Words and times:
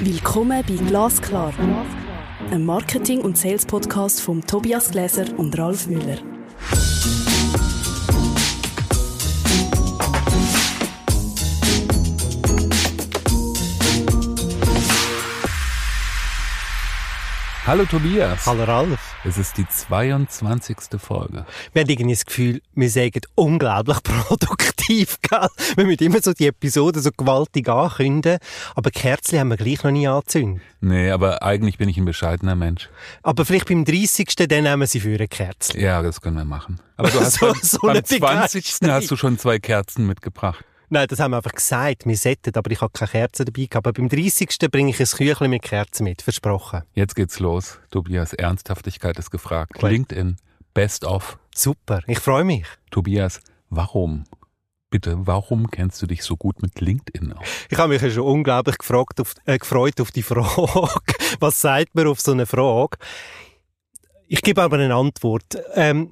Willkommen 0.00 0.62
bei 0.66 0.74
Glasklar, 0.74 1.54
einem 2.50 2.66
Marketing- 2.66 3.22
und 3.22 3.38
Sales-Podcast 3.38 4.20
von 4.20 4.46
Tobias 4.46 4.90
Gläser 4.90 5.24
und 5.38 5.58
Ralf 5.58 5.86
Müller. 5.86 6.18
Hallo 17.66 17.84
Tobias. 17.84 18.46
Hallo 18.46 18.64
Ralf. 18.64 19.09
Es 19.22 19.36
ist 19.36 19.58
die 19.58 19.68
22. 19.68 20.76
Folge. 20.98 21.44
Wir 21.74 21.82
haben 21.82 21.88
irgendwie 21.90 22.14
das 22.14 22.24
Gefühl, 22.24 22.62
wir 22.74 22.88
sagen 22.88 23.20
unglaublich 23.34 24.02
produktiv, 24.02 25.18
gell? 25.20 25.46
Wir 25.76 25.84
müssen 25.84 26.04
immer 26.04 26.22
so 26.22 26.32
die 26.32 26.46
Episoden 26.46 27.02
so 27.02 27.10
gewaltig 27.14 27.68
ankündigen, 27.68 28.38
aber 28.74 28.90
Kerzen 28.90 29.38
haben 29.38 29.48
wir 29.48 29.58
gleich 29.58 29.82
noch 29.84 29.90
nie 29.90 30.08
angezündet. 30.08 30.62
Nee, 30.80 31.10
aber 31.10 31.42
eigentlich 31.42 31.76
bin 31.76 31.90
ich 31.90 31.98
ein 31.98 32.06
bescheidener 32.06 32.54
Mensch. 32.54 32.88
Aber 33.22 33.44
vielleicht 33.44 33.68
beim 33.68 33.84
30. 33.84 34.34
dann 34.36 34.62
nehmen 34.64 34.86
sie 34.86 35.00
für 35.00 35.14
eine 35.14 35.28
Kerze. 35.28 35.78
Ja, 35.78 36.00
das 36.00 36.22
können 36.22 36.36
wir 36.36 36.46
machen. 36.46 36.80
Aber 36.96 37.10
du 37.10 37.20
hast 37.20 37.38
So- 37.38 37.46
beim, 37.52 37.60
so 37.62 37.78
beim 37.82 37.90
eine 37.90 38.02
20. 38.02 38.20
Begeisterung. 38.20 38.90
hast 38.94 39.10
du 39.10 39.16
schon 39.16 39.38
zwei 39.38 39.58
Kerzen 39.58 40.06
mitgebracht. 40.06 40.64
Nein, 40.92 41.06
das 41.06 41.20
haben 41.20 41.30
wir 41.30 41.36
einfach 41.36 41.52
gesagt, 41.52 42.04
wir 42.04 42.16
sollten, 42.16 42.52
aber 42.56 42.68
ich 42.72 42.80
habe 42.80 42.92
keine 42.92 43.12
Kerzen 43.12 43.46
dabei 43.46 43.66
gehabt. 43.66 43.86
Aber 43.86 43.92
beim 43.92 44.08
30. 44.08 44.58
bringe 44.72 44.90
ich 44.90 44.98
ein 44.98 45.06
Küchlein 45.06 45.50
mit 45.50 45.62
Kerzen 45.62 46.02
mit, 46.02 46.20
versprochen. 46.20 46.82
Jetzt 46.94 47.14
geht's 47.14 47.38
los. 47.38 47.78
Tobias, 47.90 48.32
Ernsthaftigkeit 48.32 49.16
ist 49.16 49.30
gefragt. 49.30 49.74
Gut. 49.74 49.88
LinkedIn, 49.88 50.36
Best 50.74 51.04
of. 51.04 51.38
Super, 51.54 52.00
ich 52.08 52.18
freue 52.18 52.42
mich. 52.42 52.66
Tobias, 52.90 53.40
warum? 53.68 54.24
Bitte, 54.90 55.16
warum 55.24 55.70
kennst 55.70 56.02
du 56.02 56.08
dich 56.08 56.24
so 56.24 56.36
gut 56.36 56.60
mit 56.60 56.80
LinkedIn 56.80 57.34
aus? 57.34 57.46
Ich 57.68 57.78
habe 57.78 57.90
mich 57.90 58.02
ja 58.02 58.10
schon 58.10 58.24
unglaublich 58.24 58.76
gefragt 58.76 59.20
auf, 59.20 59.34
äh, 59.44 59.58
gefreut 59.58 60.00
auf 60.00 60.10
die 60.10 60.24
Frage. 60.24 60.88
Was 61.38 61.60
sagt 61.60 61.94
man 61.94 62.08
auf 62.08 62.20
so 62.20 62.32
eine 62.32 62.46
Frage? 62.46 62.98
Ich 64.26 64.42
gebe 64.42 64.60
aber 64.60 64.78
eine 64.78 64.92
Antwort. 64.92 65.56
Ähm, 65.76 66.10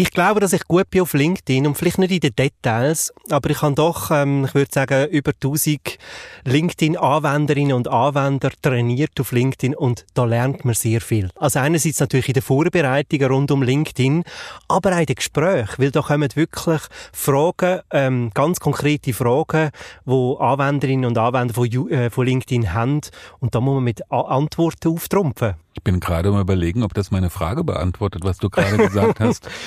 ich 0.00 0.12
glaube, 0.12 0.38
dass 0.38 0.52
ich 0.52 0.62
gut 0.68 0.88
bin 0.90 1.00
auf 1.00 1.12
LinkedIn 1.12 1.66
und 1.66 1.76
vielleicht 1.76 1.98
nicht 1.98 2.12
in 2.12 2.20
den 2.20 2.36
Details, 2.36 3.12
aber 3.30 3.50
ich 3.50 3.62
habe 3.62 3.74
doch, 3.74 4.12
ähm, 4.12 4.44
ich 4.44 4.54
würde 4.54 4.70
sagen, 4.72 5.08
über 5.08 5.32
1000 5.32 5.98
LinkedIn-Anwenderinnen 6.44 7.72
und 7.72 7.88
Anwender 7.88 8.50
trainiert 8.62 9.18
auf 9.18 9.32
LinkedIn 9.32 9.74
und 9.74 10.06
da 10.14 10.24
lernt 10.24 10.64
man 10.64 10.74
sehr 10.74 11.00
viel. 11.00 11.30
Also 11.34 11.58
einerseits 11.58 11.98
natürlich 11.98 12.28
in 12.28 12.34
den 12.34 12.44
Vorbereitungen 12.44 13.28
rund 13.28 13.50
um 13.50 13.64
LinkedIn, 13.64 14.22
aber 14.68 14.92
auch 14.92 15.00
in 15.00 15.06
den 15.06 15.16
Gesprächen, 15.16 15.74
weil 15.78 15.90
da 15.90 16.02
kommen 16.02 16.28
wirklich 16.32 16.82
Fragen, 17.12 17.80
ähm, 17.90 18.30
ganz 18.34 18.60
konkrete 18.60 19.12
Fragen, 19.12 19.70
wo 20.04 20.36
Anwenderinnen 20.36 21.06
und 21.06 21.18
Anwender 21.18 21.54
von, 21.54 21.90
äh, 21.90 22.08
von 22.08 22.24
LinkedIn 22.24 22.72
haben 22.72 23.00
und 23.40 23.52
da 23.52 23.60
muss 23.60 23.74
man 23.74 23.82
mit 23.82 24.12
Antworten 24.12 24.94
auftrumpfen. 24.94 25.56
Ich 25.78 25.84
bin 25.84 26.00
gerade 26.00 26.32
mal 26.32 26.40
überlegen, 26.40 26.82
ob 26.82 26.92
das 26.92 27.12
meine 27.12 27.30
Frage 27.30 27.62
beantwortet, 27.62 28.24
was 28.24 28.38
du 28.38 28.50
gerade 28.50 28.76
gesagt 28.76 29.20
hast. 29.20 29.48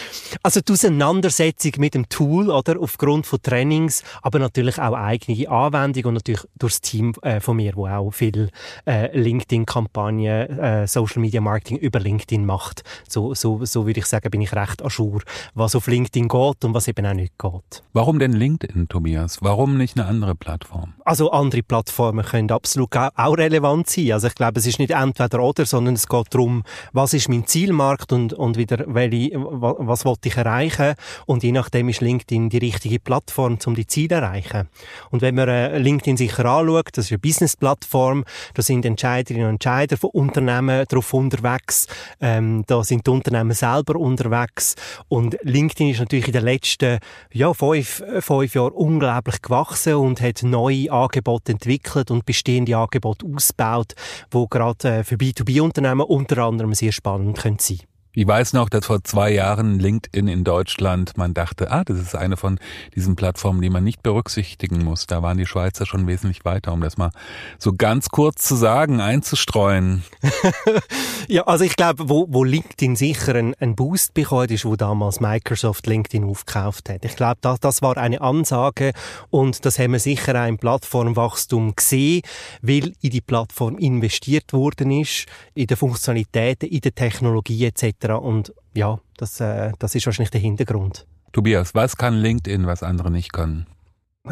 Also 0.43 0.59
die 0.61 0.71
Auseinandersetzung 0.73 1.73
mit 1.77 1.93
dem 1.93 2.07
Tool, 2.09 2.49
oder, 2.49 2.79
aufgrund 2.79 3.25
von 3.25 3.41
Trainings, 3.41 4.03
aber 4.21 4.39
natürlich 4.39 4.79
auch 4.79 4.93
eigene 4.93 5.49
Anwendung 5.49 6.05
und 6.05 6.13
natürlich 6.15 6.41
durch 6.57 6.73
das 6.73 6.81
Team 6.81 7.13
äh, 7.21 7.39
von 7.39 7.57
mir, 7.57 7.73
wo 7.75 7.87
auch 7.87 8.11
viel 8.11 8.49
äh, 8.85 9.15
LinkedIn-Kampagnen, 9.17 10.59
äh, 10.59 10.87
Social 10.87 11.21
Media 11.21 11.41
Marketing 11.41 11.77
über 11.77 11.99
LinkedIn 11.99 12.45
macht. 12.45 12.83
So, 13.07 13.33
so, 13.33 13.63
so 13.65 13.85
würde 13.85 13.99
ich 13.99 14.05
sagen, 14.05 14.29
bin 14.31 14.41
ich 14.41 14.53
recht 14.53 14.81
ajour, 14.83 15.21
was 15.53 15.75
auf 15.75 15.87
LinkedIn 15.87 16.27
geht 16.27 16.65
und 16.65 16.73
was 16.73 16.87
eben 16.87 17.05
auch 17.05 17.13
nicht 17.13 17.37
geht. 17.37 17.83
Warum 17.93 18.19
denn 18.19 18.33
LinkedIn, 18.33 18.87
Tobias? 18.89 19.39
Warum 19.41 19.77
nicht 19.77 19.97
eine 19.97 20.07
andere 20.07 20.35
Plattform? 20.35 20.93
Also 21.05 21.31
andere 21.31 21.61
Plattformen 21.63 22.25
können 22.25 22.51
absolut 22.51 22.95
au- 22.95 23.09
auch 23.15 23.37
relevant 23.37 23.89
sein. 23.89 24.11
Also 24.13 24.27
ich 24.27 24.35
glaube, 24.35 24.59
es 24.59 24.65
ist 24.67 24.79
nicht 24.79 24.91
entweder 24.91 25.41
oder, 25.41 25.65
sondern 25.65 25.95
es 26.01 26.07
geht 26.07 26.33
darum, 26.33 26.63
was 26.93 27.13
ist 27.13 27.29
mein 27.29 27.45
Zielmarkt 27.45 28.11
und, 28.11 28.33
und 28.33 28.57
wieder, 28.57 28.83
welche, 28.87 29.31
wa- 29.39 29.75
was 29.79 30.05
wollte 30.05 30.29
ich 30.29 30.37
erreichen 30.37 30.95
und 31.25 31.43
je 31.43 31.51
nachdem 31.51 31.89
ist 31.89 32.01
LinkedIn 32.01 32.49
die 32.49 32.57
richtige 32.57 32.99
Plattform, 32.99 33.57
um 33.65 33.75
die 33.75 33.87
Ziele 33.87 34.09
zu 34.09 34.15
erreichen. 34.15 34.67
Und 35.11 35.21
wenn 35.21 35.35
man 35.35 35.47
äh, 35.47 35.77
LinkedIn 35.77 36.17
sicher 36.17 36.45
anschaut, 36.45 36.89
das 36.93 37.05
ist 37.05 37.11
eine 37.11 37.19
Business-Plattform, 37.19 38.23
da 38.53 38.61
sind 38.61 38.85
Entscheiderinnen 38.85 39.47
und 39.47 39.53
Entscheider 39.55 39.97
von 39.97 40.09
Unternehmen 40.11 40.85
drauf 40.87 41.13
unterwegs, 41.13 41.87
ähm, 42.19 42.63
da 42.67 42.83
sind 42.83 43.05
die 43.05 43.11
Unternehmen 43.11 43.53
selber 43.53 43.95
unterwegs 43.99 44.75
und 45.07 45.37
LinkedIn 45.43 45.89
ist 45.89 45.99
natürlich 45.99 46.27
in 46.27 46.33
den 46.33 46.43
letzten 46.45 46.99
ja, 47.31 47.53
fünf, 47.53 48.03
fünf 48.19 48.55
Jahren 48.55 48.71
unglaublich 48.73 49.41
gewachsen 49.41 49.95
und 49.95 50.21
hat 50.21 50.41
neue 50.43 50.91
Angebote 50.91 51.51
entwickelt 51.51 52.09
und 52.11 52.25
bestehende 52.25 52.75
Angebote 52.75 53.25
ausgebaut, 53.25 53.93
wo 54.31 54.47
gerade 54.47 54.99
äh, 54.99 55.03
für 55.03 55.15
B2B-Unternehmen 55.15 55.80
unter 56.05 56.43
anderem 56.43 56.73
sehr 56.73 56.91
spannend 56.91 57.37
können 57.37 57.59
sein 57.59 57.79
Ich 58.13 58.27
weiß 58.27 58.51
noch, 58.53 58.67
dass 58.67 58.87
vor 58.87 59.01
zwei 59.05 59.31
Jahren 59.31 59.79
LinkedIn 59.79 60.27
in 60.27 60.43
Deutschland, 60.43 61.15
man 61.15 61.33
dachte, 61.33 61.71
ah, 61.71 61.85
das 61.85 61.97
ist 61.97 62.13
eine 62.13 62.35
von 62.35 62.59
diesen 62.93 63.15
Plattformen, 63.15 63.61
die 63.61 63.69
man 63.69 63.85
nicht 63.85 64.03
berücksichtigen 64.03 64.83
muss. 64.83 65.07
Da 65.07 65.23
waren 65.23 65.37
die 65.37 65.45
Schweizer 65.45 65.85
schon 65.85 66.07
wesentlich 66.07 66.43
weiter, 66.43 66.73
um 66.73 66.81
das 66.81 66.97
mal 66.97 67.11
so 67.57 67.71
ganz 67.71 68.09
kurz 68.09 68.43
zu 68.43 68.55
sagen, 68.55 68.99
einzustreuen. 68.99 70.03
Ja, 71.27 71.43
also 71.43 71.63
ich 71.63 71.77
glaube, 71.77 72.09
wo, 72.09 72.27
wo 72.29 72.43
LinkedIn 72.43 72.97
sicher 72.97 73.35
einen, 73.35 73.53
einen 73.55 73.75
Boost 73.75 74.13
bekommen 74.13 74.43
hat, 74.43 74.51
ist, 74.51 74.65
wo 74.65 74.75
damals 74.75 75.21
Microsoft 75.21 75.87
LinkedIn 75.87 76.25
aufgekauft 76.25 76.89
hat. 76.89 77.05
Ich 77.05 77.15
glaube, 77.15 77.37
das, 77.39 77.59
das 77.61 77.81
war 77.81 77.95
eine 77.95 78.19
Ansage 78.19 78.91
und 79.29 79.63
das 79.65 79.79
haben 79.79 79.93
wir 79.93 79.99
sicher 79.99 80.35
auch 80.35 80.47
im 80.47 80.57
Plattformwachstum 80.57 81.75
gesehen, 81.75 82.23
weil 82.61 82.91
in 83.01 83.11
die 83.11 83.21
Plattform 83.21 83.77
investiert 83.77 84.51
worden 84.51 84.91
ist, 84.91 85.25
in 85.53 85.67
die 85.67 85.75
Funktionalitäten, 85.75 86.67
in 86.67 86.81
die 86.81 86.91
Technologie 86.91 87.65
etc. 87.65 88.00
Und 88.09 88.53
ja, 88.73 88.99
das, 89.17 89.39
äh, 89.39 89.71
das 89.79 89.95
ist 89.95 90.05
wahrscheinlich 90.05 90.31
der 90.31 90.41
Hintergrund. 90.41 91.05
Tobias, 91.31 91.73
was 91.75 91.95
kann 91.95 92.15
LinkedIn, 92.15 92.67
was 92.67 92.83
andere 92.83 93.09
nicht 93.09 93.31
können? 93.31 93.67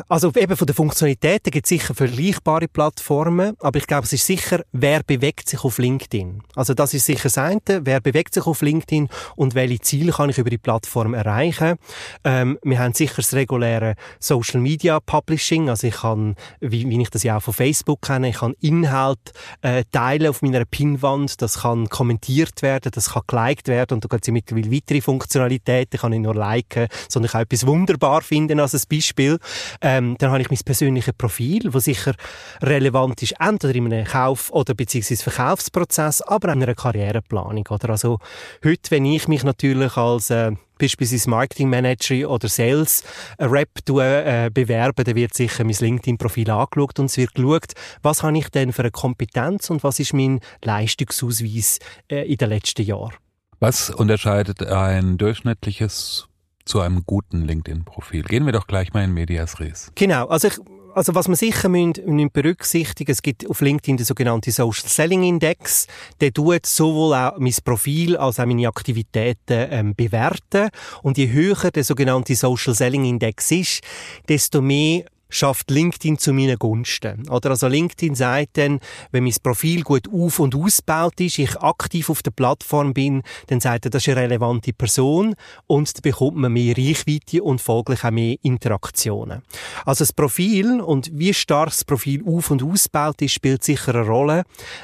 Also 0.08 0.32
eben 0.36 0.56
von 0.56 0.68
den 0.68 0.76
Funktionalitäten 0.76 1.50
gibt 1.50 1.66
es 1.66 1.70
sicher 1.70 1.96
vergleichbare 1.96 2.68
Plattformen, 2.68 3.56
aber 3.60 3.80
ich 3.80 3.88
glaube, 3.88 4.04
es 4.04 4.14
ist 4.14 4.26
sicher, 4.28 4.62
wer 4.72 5.02
bewegt 5.02 5.50
sich 5.50 5.64
auf 5.64 5.80
LinkedIn. 5.80 6.44
Also 6.56 6.76
das 6.76 6.94
ist 6.94 7.08
sicher 7.08 7.24
das 7.24 7.40
eine, 7.40 7.60
wer 7.66 8.00
bewegt 8.00 8.36
sich 8.36 8.46
auf 8.46 8.62
LinkedIn 8.62 9.10
und 9.36 9.56
welche 9.56 9.80
Ziele 9.80 10.12
kann 10.12 10.30
ich 10.30 10.38
über 10.38 10.52
die 10.52 10.60
Plattform 10.60 11.16
erreichen. 11.16 11.78
Ähm, 12.24 12.60
wir 12.62 12.78
haben 12.78 12.94
sicher 12.94 13.16
das 13.18 13.34
reguläre 13.34 13.96
Social 14.20 14.62
Media 14.62 15.00
Publishing, 15.00 15.70
also 15.70 15.88
ich 15.88 15.96
kann, 15.96 16.36
wie, 16.60 16.88
wie 16.88 17.02
ich 17.02 17.10
das 17.10 17.24
ja 17.24 17.38
auch 17.38 17.42
von 17.42 17.56
Facebook 17.56 18.04
kenne, 18.04 18.30
ich 18.30 18.38
kann 18.38 18.54
Inhalt 18.62 19.32
äh, 19.64 19.86
teilen 19.92 20.28
auf 20.28 20.44
meiner 20.44 20.66
Pinwand, 20.66 21.42
das 21.42 21.62
kann 21.62 21.90
kommentiert 21.90 22.62
werden, 22.62 22.92
das 22.94 23.14
kann 23.14 23.24
geliked 23.26 23.68
werden 23.68 23.96
und 23.96 24.04
da 24.04 24.08
gibt 24.08 24.28
es 24.28 24.32
mittlerweile 24.32 24.72
weitere 24.72 25.02
Funktionalitäten, 25.02 25.96
ich 25.96 26.02
kann 26.02 26.12
nicht 26.12 26.22
nur 26.22 26.36
liken, 26.36 26.88
sondern 27.08 27.26
ich 27.26 27.32
kann 27.32 27.42
etwas 27.42 27.66
wunderbar 27.66 28.22
finden 28.22 28.60
als 28.60 28.76
ein 28.76 28.82
Beispiel. 28.88 29.40
Ähm, 29.82 30.16
dann 30.18 30.32
habe 30.32 30.42
ich 30.42 30.50
mein 30.50 30.60
persönliches 30.64 31.14
Profil, 31.14 31.70
das 31.72 31.86
sicher 31.86 32.14
relevant 32.62 33.22
ist, 33.22 33.36
entweder 33.40 33.76
in 33.76 33.94
einem 33.94 34.06
Kauf- 34.06 34.52
oder 34.52 34.74
beziehungsweise 34.74 35.24
Verkaufsprozess, 35.24 36.22
aber 36.22 36.50
auch 36.50 36.56
in 36.56 36.64
einer 36.64 36.76
Karriereplanung. 36.76 37.66
Oder? 37.70 37.90
Also 37.92 38.20
heute, 38.64 38.92
wenn 38.92 39.06
ich 39.06 39.28
mich 39.28 39.44
natürlich 39.44 39.96
als 39.96 40.30
äh, 40.30 40.52
beispielsweise 40.80 41.30
Marketing 41.30 41.70
Manager 41.70 42.30
oder 42.30 42.48
Sales 42.50 43.04
Rep 43.40 43.70
äh, 43.88 44.50
bewerben, 44.52 45.04
dann 45.04 45.16
wird 45.16 45.34
sicher 45.34 45.64
mein 45.64 45.76
LinkedIn-Profil 45.80 46.50
angeschaut 46.50 47.00
und 47.00 47.06
es 47.06 47.18
wird 47.18 47.36
geschaut, 47.36 47.74
was 48.02 48.24
habe 48.24 48.38
ich 48.38 48.50
denn 48.50 48.74
für 48.74 48.82
eine 48.82 48.92
Kompetenz 48.92 49.70
und 49.70 49.84
was 49.84 50.00
ist 50.00 50.14
mein 50.14 50.40
Leistungsausweis 50.64 51.80
äh, 52.10 52.30
in 52.32 52.38
den 52.38 52.50
letzten 52.50 52.84
Jahren. 52.84 53.14
Was 53.60 53.90
unterscheidet 53.90 54.64
ein 54.64 55.18
durchschnittliches 55.18 56.29
zu 56.70 56.80
einem 56.80 57.04
guten 57.06 57.46
LinkedIn-Profil? 57.46 58.24
Gehen 58.24 58.46
wir 58.46 58.54
doch 58.54 58.68
gleich 58.68 58.94
mal 58.94 59.04
in 59.04 59.14
Medias 59.14 59.60
Res. 59.60 59.92
Genau, 59.96 60.28
also 60.28 60.48
ich, 60.48 60.54
also 60.94 61.16
was 61.16 61.28
man 61.28 61.36
sicher 61.36 61.68
müssen, 61.68 61.94
müssen 62.06 62.30
berücksichtigen, 62.32 63.12
es 63.12 63.22
gibt 63.22 63.50
auf 63.50 63.62
LinkedIn 63.62 63.98
den 63.98 64.06
sogenannten 64.06 64.52
Social 64.52 64.88
Selling 64.88 65.24
Index, 65.24 65.88
der 66.22 66.32
tut 66.32 66.66
sowohl 66.66 67.16
auch 67.16 67.38
mein 67.40 67.56
Profil 67.64 68.16
als 68.18 68.40
auch 68.40 68.46
meine 68.46 68.68
Aktivitäten 68.68 69.68
ähm, 69.72 69.96
bewerten 69.96 70.70
und 71.02 71.18
je 71.18 71.32
höher 71.32 71.72
der 71.72 71.84
sogenannte 71.84 72.36
Social 72.36 72.76
Selling 72.76 73.06
Index 73.06 73.52
ist, 73.52 73.82
desto 74.28 74.62
mehr 74.62 75.06
schafft 75.30 75.70
LinkedIn 75.72 76.18
zu 76.18 76.34
meinen 76.34 76.58
Gunsten. 76.58 77.30
Oder 77.30 77.52
also 77.52 77.68
LinkedIn 77.68 78.16
sagt 78.16 78.58
dann, 78.58 78.80
wenn 79.12 79.24
mein 79.24 79.36
Profil 79.42 79.84
gut 79.84 80.08
auf- 80.12 80.40
und 80.40 80.56
ausgebaut 80.56 81.20
ist, 81.22 81.40
ich 81.40 81.58
aktiv 81.60 82.10
auf 82.10 82.24
der 82.24 82.32
Plattform 82.32 82.94
bin, 82.94 83.22
dann 83.48 83.60
sagt 83.60 83.86
er, 83.86 83.92
das 83.92 84.04
ist 84.08 84.10
eine 84.10 84.22
relevante 84.22 84.74
Person 84.74 85.36
und 85.68 85.96
dann 85.96 86.02
bekommt 86.02 86.38
man 86.38 86.54
mehr 86.54 86.76
Reichweite 86.76 87.44
und 87.44 87.62
folglich 87.62 88.04
auch 88.04 88.12
mehr 88.12 88.36
Interaktionen. 88.42 89.44
Also 89.86 90.04
das 90.04 90.14
Profil 90.14 90.82
und 90.82 91.12
wie 91.14 91.34
stark 91.34 91.70
das 91.70 91.86
Profil 91.86 92.24
auf- 92.26 92.52
und 92.52 92.64
ausgebaut 92.64 93.22
ist, 93.22 93.34
spielt 93.34 93.64
sicher 93.64 93.96
eine 93.96 94.06
Rolle, 94.06 94.44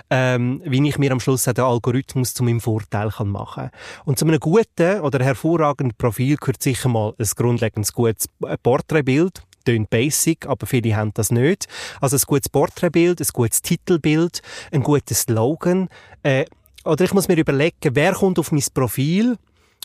ähm, 0.10 0.62
wie 0.66 0.88
ich 0.88 0.98
mir 0.98 1.12
am 1.12 1.20
Schluss 1.20 1.48
auch 1.48 1.54
den 1.54 1.64
Algorithmus 1.64 2.34
zu 2.34 2.44
meinem 2.44 2.62
Vorteil 2.62 3.10
kann 3.10 3.30
machen 3.30 3.70
Und 4.06 4.20
zu 4.20 4.26
einem 4.26 4.40
guten 4.40 5.02
oder 5.02 5.24
hervorragenden 5.24 5.98
Profil 5.98 6.38
gehört 6.38 6.62
sicher 6.62 6.90
mal 6.90 7.14
ein 7.18 7.28
grundlegendes 7.36 7.94
gutes 7.94 8.28
Porträtbild, 8.62 9.42
tönt 9.66 9.90
basic, 9.90 10.48
aber 10.48 10.66
viele 10.68 10.96
haben 10.96 11.14
das 11.14 11.32
nicht. 11.32 11.68
Also 12.00 12.16
ein 12.16 12.24
gutes 12.26 12.50
Porträtbild, 12.50 13.20
ein 13.20 13.28
gutes 13.34 13.62
Titelbild, 13.62 14.42
ein 14.72 14.84
guter 14.84 15.16
Slogan. 15.16 15.90
Äh, 16.24 16.46
oder 16.86 17.04
ich 17.04 17.14
muss 17.14 17.28
mir 17.28 17.38
überlegen, 17.38 17.92
wer 17.94 18.14
kommt 18.14 18.40
auf 18.40 18.52
mein 18.52 18.64
Profil 18.74 19.38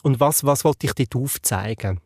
und 0.03 0.21
was, 0.21 0.45
was 0.45 0.65
wollte 0.65 0.87
ich 0.87 0.93
dort 0.93 1.17
aufzeigen. 1.17 2.01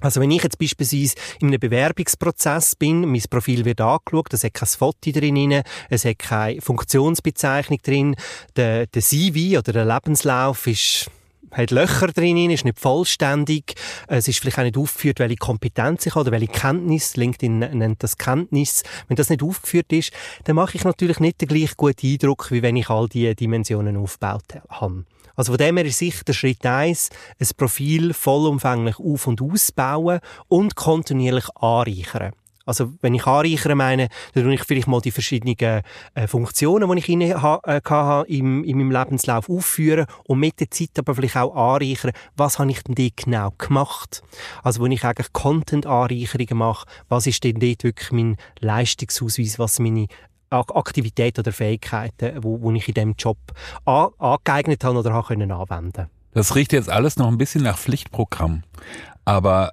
Also 0.00 0.20
wenn 0.20 0.30
ich 0.30 0.44
jetzt 0.44 0.58
beispielsweise 0.58 1.16
in 1.40 1.48
einem 1.48 1.58
Bewerbungsprozess 1.58 2.76
bin, 2.76 3.00
mein 3.10 3.22
Profil 3.28 3.64
wird 3.64 3.80
angeschaut, 3.80 4.32
es 4.32 4.44
hat 4.44 4.54
kein 4.54 4.68
Foto 4.68 5.10
drin, 5.10 5.62
es 5.90 6.04
hat 6.04 6.18
keine 6.20 6.60
Funktionsbezeichnung 6.60 7.80
drin, 7.82 8.16
der, 8.54 8.86
der 8.86 9.02
CV 9.02 9.58
oder 9.58 9.72
der 9.72 9.84
Lebenslauf 9.84 10.68
ist 10.68 11.10
hat 11.52 11.70
Löcher 11.70 12.08
drin, 12.08 12.50
ist 12.50 12.64
nicht 12.64 12.78
vollständig, 12.78 13.74
es 14.06 14.28
ist 14.28 14.40
vielleicht 14.40 14.58
auch 14.58 14.62
nicht 14.62 14.76
aufgeführt, 14.76 15.18
welche 15.18 15.36
Kompetenz 15.36 16.06
ich 16.06 16.14
habe 16.14 16.22
oder 16.22 16.32
welche 16.32 16.48
Kenntnis, 16.48 17.16
LinkedIn 17.16 17.58
nennt 17.58 18.02
das 18.02 18.18
Kenntnis. 18.18 18.82
Wenn 19.08 19.16
das 19.16 19.30
nicht 19.30 19.42
aufgeführt 19.42 19.92
ist, 19.92 20.12
dann 20.44 20.56
mache 20.56 20.76
ich 20.76 20.84
natürlich 20.84 21.20
nicht 21.20 21.40
den 21.40 21.48
gleich 21.48 21.76
guten 21.76 22.06
Eindruck, 22.06 22.50
wie 22.50 22.62
wenn 22.62 22.76
ich 22.76 22.90
all 22.90 23.08
diese 23.08 23.34
Dimensionen 23.34 23.96
aufgebaut 23.96 24.44
habe. 24.68 25.04
Also 25.36 25.52
von 25.52 25.58
dem 25.58 25.76
her 25.76 25.86
ist 25.86 25.98
sicher 25.98 26.24
der 26.24 26.32
Schritt 26.32 26.66
eins, 26.66 27.10
ein 27.38 27.46
Profil 27.56 28.12
vollumfänglich 28.12 28.98
auf- 28.98 29.28
und 29.28 29.40
ausbauen 29.40 30.18
und 30.48 30.74
kontinuierlich 30.74 31.48
anreichern. 31.54 32.32
Also, 32.68 32.92
wenn 33.00 33.14
ich 33.14 33.26
anreichere 33.26 33.74
meine, 33.74 34.08
dann 34.34 34.44
tue 34.44 34.52
ich 34.52 34.62
vielleicht 34.62 34.88
mal 34.88 35.00
die 35.00 35.10
verschiedenen 35.10 35.56
äh, 35.56 36.26
Funktionen, 36.26 36.90
die 36.90 36.98
ich 36.98 37.08
in, 37.08 37.42
ha, 37.42 37.58
äh, 37.64 37.80
hatte, 37.82 38.30
im, 38.30 38.62
in 38.62 38.76
meinem 38.76 38.90
Lebenslauf 38.90 39.48
aufführen 39.48 40.04
und 40.24 40.38
mit 40.38 40.60
der 40.60 40.70
Zeit 40.70 40.90
aber 40.98 41.14
vielleicht 41.14 41.36
auch 41.36 41.54
anreichern, 41.54 42.12
was 42.36 42.58
habe 42.58 42.70
ich 42.70 42.82
denn 42.82 42.94
dort 42.94 43.16
genau 43.16 43.54
gemacht? 43.56 44.22
Also, 44.62 44.82
wenn 44.82 44.92
ich 44.92 45.02
eigentlich 45.02 45.32
Content-Anreicherungen 45.32 46.58
mache, 46.58 46.86
was 47.08 47.26
ist 47.26 47.42
denn 47.42 47.58
dort 47.58 47.84
wirklich 47.84 48.12
mein 48.12 48.36
Leistungsausweis, 48.60 49.58
was 49.58 49.78
meine 49.78 50.06
Aktivitäten 50.50 51.40
oder 51.40 51.52
Fähigkeiten, 51.52 52.44
wo, 52.44 52.60
wo 52.60 52.70
ich 52.72 52.86
in 52.86 52.94
diesem 52.94 53.14
Job 53.14 53.38
an, 53.86 54.08
angeeignet 54.18 54.84
habe 54.84 54.98
oder 54.98 55.14
habe 55.14 55.28
können 55.28 55.52
anwenden. 55.52 56.10
Das 56.34 56.54
riecht 56.54 56.74
jetzt 56.74 56.90
alles 56.90 57.16
noch 57.16 57.28
ein 57.28 57.38
bisschen 57.38 57.62
nach 57.62 57.78
Pflichtprogramm. 57.78 58.62
Aber 59.24 59.72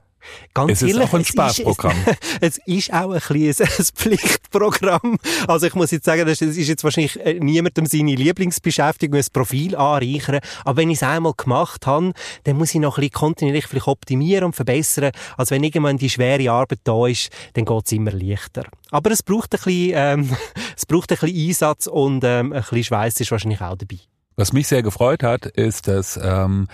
Ganz 0.54 0.72
es 0.82 0.82
ist 0.82 1.00
auch 1.00 1.14
ein 1.14 1.26
Spaßprogramm. 1.26 1.96
Es, 2.42 2.58
es, 2.58 2.60
ist 2.66 2.94
auch 2.94 3.12
ein 3.12 3.22
bisschen 3.22 3.68
ein 3.68 3.86
Pflichtprogramm. 3.96 5.18
Also 5.48 5.68
ich 5.68 5.76
muss 5.76 5.92
jetzt 5.92 6.06
sagen, 6.06 6.26
das 6.26 6.42
ist 6.42 6.68
jetzt 6.68 6.84
wahrscheinlich 6.84 7.20
äh, 7.20 7.40
niemandem 7.40 7.86
seine 7.86 8.16
Lieblingsbeschäftigung, 8.16 9.18
ein 9.18 9.26
Profil 9.32 9.76
anreichern. 9.76 10.40
Aber 10.64 10.78
wenn 10.78 10.90
ich 10.90 10.98
es 10.98 11.04
einmal 11.04 11.34
gemacht 11.36 11.86
habe, 11.86 12.14
dann 12.44 12.58
muss 12.58 12.74
ich 12.74 12.82
noch 12.82 12.98
ein 12.98 13.02
bisschen 13.02 13.14
kontinuierlich 13.14 13.68
vielleicht 13.68 13.88
optimieren 13.88 14.46
und 14.46 14.56
verbessern. 14.56 15.12
Also 15.38 15.56
wenn 15.56 15.64
irgendwann 15.64 15.98
die 15.98 16.10
schwere 16.10 16.52
Arbeit 16.52 16.80
da 16.84 17.08
ist, 17.08 17.30
dann 17.54 17.66
geht 17.66 17.86
es 17.86 17.92
immer 17.92 18.12
leichter. 18.12 18.64
Aber 18.92 19.12
es 19.12 19.24
braucht 19.24 19.54
ein 19.54 19.60
bisschen, 19.64 19.92
ähm, 19.96 20.38
es 20.78 20.86
braucht 20.86 21.12
ein 21.12 21.18
bisschen 21.18 21.48
Einsatz 21.48 21.88
und 21.88 22.24
ähm, 22.24 22.54
ein 22.54 22.62
bisschen 22.62 22.84
Schweiß 22.84 23.20
ist 23.20 23.32
wahrscheinlich 23.32 23.62
auch 23.62 23.76
dabei. 23.76 24.00
Was 24.38 24.52
mich 24.52 24.68
sehr 24.68 24.84
gefreut 24.84 25.24
hat, 25.24 25.46
ist, 25.46 25.88
dass 25.88 26.20
ähm, 26.22 26.68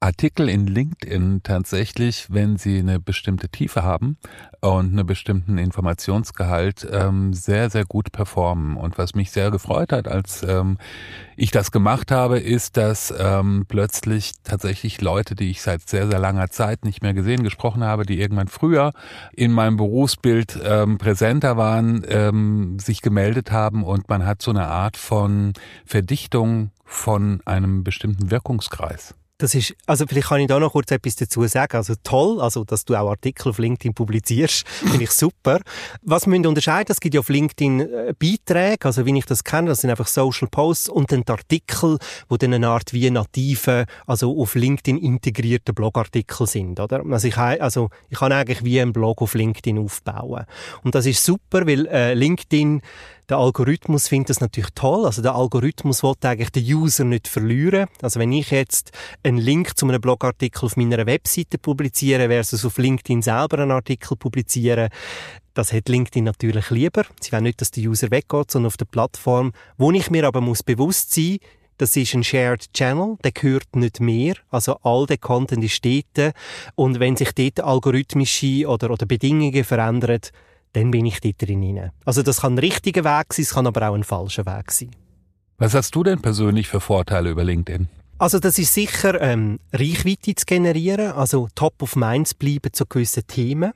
Artikel 0.00 0.48
in 0.48 0.68
LinkedIn 0.68 1.42
tatsächlich, 1.42 2.28
wenn 2.30 2.56
sie 2.56 2.78
eine 2.78 3.00
bestimmte 3.00 3.48
Tiefe 3.48 3.82
haben 3.82 4.16
und 4.60 4.92
einen 4.92 5.04
bestimmten 5.04 5.58
Informationsgehalt, 5.58 6.86
ähm, 6.90 7.32
sehr, 7.32 7.68
sehr 7.68 7.84
gut 7.84 8.12
performen. 8.12 8.76
Und 8.76 8.96
was 8.96 9.16
mich 9.16 9.32
sehr 9.32 9.50
gefreut 9.50 9.92
hat, 9.92 10.06
als 10.06 10.44
ähm, 10.44 10.78
ich 11.36 11.50
das 11.50 11.72
gemacht 11.72 12.12
habe, 12.12 12.38
ist, 12.38 12.76
dass 12.76 13.12
ähm, 13.18 13.64
plötzlich 13.66 14.34
tatsächlich 14.44 15.00
Leute, 15.00 15.34
die 15.34 15.50
ich 15.50 15.62
seit 15.62 15.88
sehr, 15.88 16.08
sehr 16.08 16.20
langer 16.20 16.48
Zeit 16.50 16.84
nicht 16.84 17.02
mehr 17.02 17.14
gesehen, 17.14 17.42
gesprochen 17.42 17.82
habe, 17.82 18.06
die 18.06 18.20
irgendwann 18.20 18.48
früher 18.48 18.92
in 19.32 19.50
meinem 19.50 19.76
Berufsbild 19.76 20.60
ähm, 20.62 20.98
präsenter 20.98 21.56
waren, 21.56 22.04
ähm, 22.06 22.78
sich 22.78 23.02
gemeldet 23.02 23.50
haben 23.50 23.82
und 23.82 24.08
man 24.08 24.24
hat 24.24 24.42
so 24.42 24.52
eine 24.52 24.68
Art 24.68 24.96
von 24.96 25.54
Verdichtung 25.84 26.70
von 26.84 27.40
einem 27.44 27.82
bestimmten 27.82 28.30
Wirkungskreis. 28.30 29.16
Das 29.40 29.54
ist, 29.54 29.76
also 29.86 30.04
vielleicht 30.04 30.28
kann 30.28 30.40
ich 30.40 30.48
da 30.48 30.58
noch 30.58 30.72
kurz 30.72 30.90
etwas 30.90 31.14
dazu 31.14 31.46
sagen. 31.46 31.76
Also 31.76 31.94
toll, 32.02 32.40
also 32.40 32.64
dass 32.64 32.84
du 32.84 32.96
auch 32.96 33.08
Artikel 33.08 33.50
auf 33.50 33.58
LinkedIn 33.58 33.94
publizierst, 33.94 34.66
finde 34.68 35.04
ich 35.04 35.12
super. 35.12 35.60
Was 36.02 36.26
wir 36.26 36.48
unterscheiden, 36.48 36.90
es 36.90 36.98
gibt 36.98 37.14
ja 37.14 37.20
auf 37.20 37.28
LinkedIn 37.28 37.80
äh, 37.80 38.14
Beiträge, 38.18 38.84
also 38.84 39.06
wie 39.06 39.16
ich 39.16 39.26
das 39.26 39.44
kenne, 39.44 39.68
das 39.68 39.82
sind 39.82 39.90
einfach 39.90 40.08
Social 40.08 40.48
Posts 40.48 40.88
und 40.88 41.12
dann 41.12 41.22
die 41.22 41.30
Artikel, 41.30 41.98
wo 42.28 42.36
dann 42.36 42.52
eine 42.52 42.68
Art 42.68 42.92
wie 42.92 43.08
native, 43.10 43.86
also 44.08 44.36
auf 44.40 44.56
LinkedIn 44.56 44.98
integrierte 44.98 45.72
Blogartikel 45.72 46.48
sind, 46.48 46.80
oder? 46.80 47.04
Also 47.08 47.28
ich, 47.28 47.38
also 47.38 47.90
ich 48.08 48.18
kann 48.18 48.32
eigentlich 48.32 48.64
wie 48.64 48.80
einen 48.80 48.92
Blog 48.92 49.22
auf 49.22 49.34
LinkedIn 49.34 49.78
aufbauen. 49.78 50.46
Und 50.82 50.96
das 50.96 51.06
ist 51.06 51.24
super, 51.24 51.64
weil 51.64 51.86
äh, 51.86 52.14
LinkedIn 52.14 52.82
der 53.28 53.36
Algorithmus 53.36 54.08
findet 54.08 54.30
das 54.30 54.40
natürlich 54.40 54.70
toll. 54.74 55.04
Also 55.04 55.22
der 55.22 55.34
Algorithmus 55.34 56.02
will 56.02 56.14
eigentlich 56.22 56.50
den 56.50 56.64
User 56.64 57.04
nicht 57.04 57.28
verlieren. 57.28 57.86
Also 58.00 58.20
wenn 58.20 58.32
ich 58.32 58.50
jetzt 58.50 58.92
einen 59.22 59.38
Link 59.38 59.76
zu 59.76 59.86
einem 59.86 60.00
Blogartikel 60.00 60.64
auf 60.64 60.76
meiner 60.76 61.04
Webseite 61.06 61.58
publiziere 61.58 62.28
versus 62.28 62.64
auf 62.64 62.78
LinkedIn 62.78 63.22
selber 63.22 63.58
einen 63.58 63.72
Artikel 63.72 64.16
publiziere, 64.16 64.88
das 65.54 65.72
hat 65.72 65.88
LinkedIn 65.88 66.24
natürlich 66.24 66.70
lieber. 66.70 67.04
Sie 67.20 67.32
wollen 67.32 67.42
nicht, 67.42 67.60
dass 67.60 67.70
der 67.70 67.84
User 67.84 68.10
weggeht, 68.10 68.50
sondern 68.50 68.68
auf 68.68 68.76
der 68.76 68.86
Plattform, 68.86 69.52
wo 69.76 69.90
ich 69.90 70.10
mir 70.10 70.26
aber 70.26 70.40
muss 70.40 70.62
bewusst 70.62 71.12
sein 71.12 71.38
das 71.78 71.96
ist 71.96 72.12
ein 72.12 72.24
Shared 72.24 72.72
Channel, 72.72 73.18
der 73.22 73.30
gehört 73.30 73.76
nicht 73.76 74.00
mehr. 74.00 74.34
Also 74.50 74.78
all 74.82 75.06
der 75.06 75.16
Content 75.16 75.62
ist 75.62 75.84
dort. 75.84 76.34
Und 76.74 76.98
wenn 76.98 77.16
sich 77.16 77.30
dort 77.32 77.60
algorithmische 77.60 78.66
oder, 78.66 78.90
oder 78.90 79.06
Bedingungen 79.06 79.62
verändern, 79.62 80.20
dann 80.72 80.90
bin 80.90 81.06
ich 81.06 81.20
dort 81.20 81.42
drin. 81.42 81.90
Also 82.04 82.22
das 82.22 82.40
kann 82.42 82.54
ein 82.54 82.58
richtiger 82.58 83.04
Weg 83.04 83.32
sein, 83.32 83.42
es 83.42 83.54
kann 83.54 83.66
aber 83.66 83.88
auch 83.88 83.94
ein 83.94 84.04
falscher 84.04 84.46
Weg 84.46 84.72
sein. 84.72 84.90
Was 85.58 85.74
hast 85.74 85.94
du 85.94 86.04
denn 86.04 86.20
persönlich 86.20 86.68
für 86.68 86.80
Vorteile 86.80 87.30
über 87.30 87.44
LinkedIn? 87.44 87.88
Also 88.18 88.38
das 88.38 88.58
ist 88.58 88.74
sicher 88.74 89.20
ähm, 89.20 89.60
Reichweite 89.72 90.34
zu 90.34 90.44
generieren, 90.44 91.12
also 91.12 91.48
top 91.54 91.82
of 91.82 91.94
mind 91.94 92.28
zu 92.28 92.36
bleiben 92.36 92.72
zu 92.72 92.84
gewissen 92.86 93.26
Themen. 93.26 93.72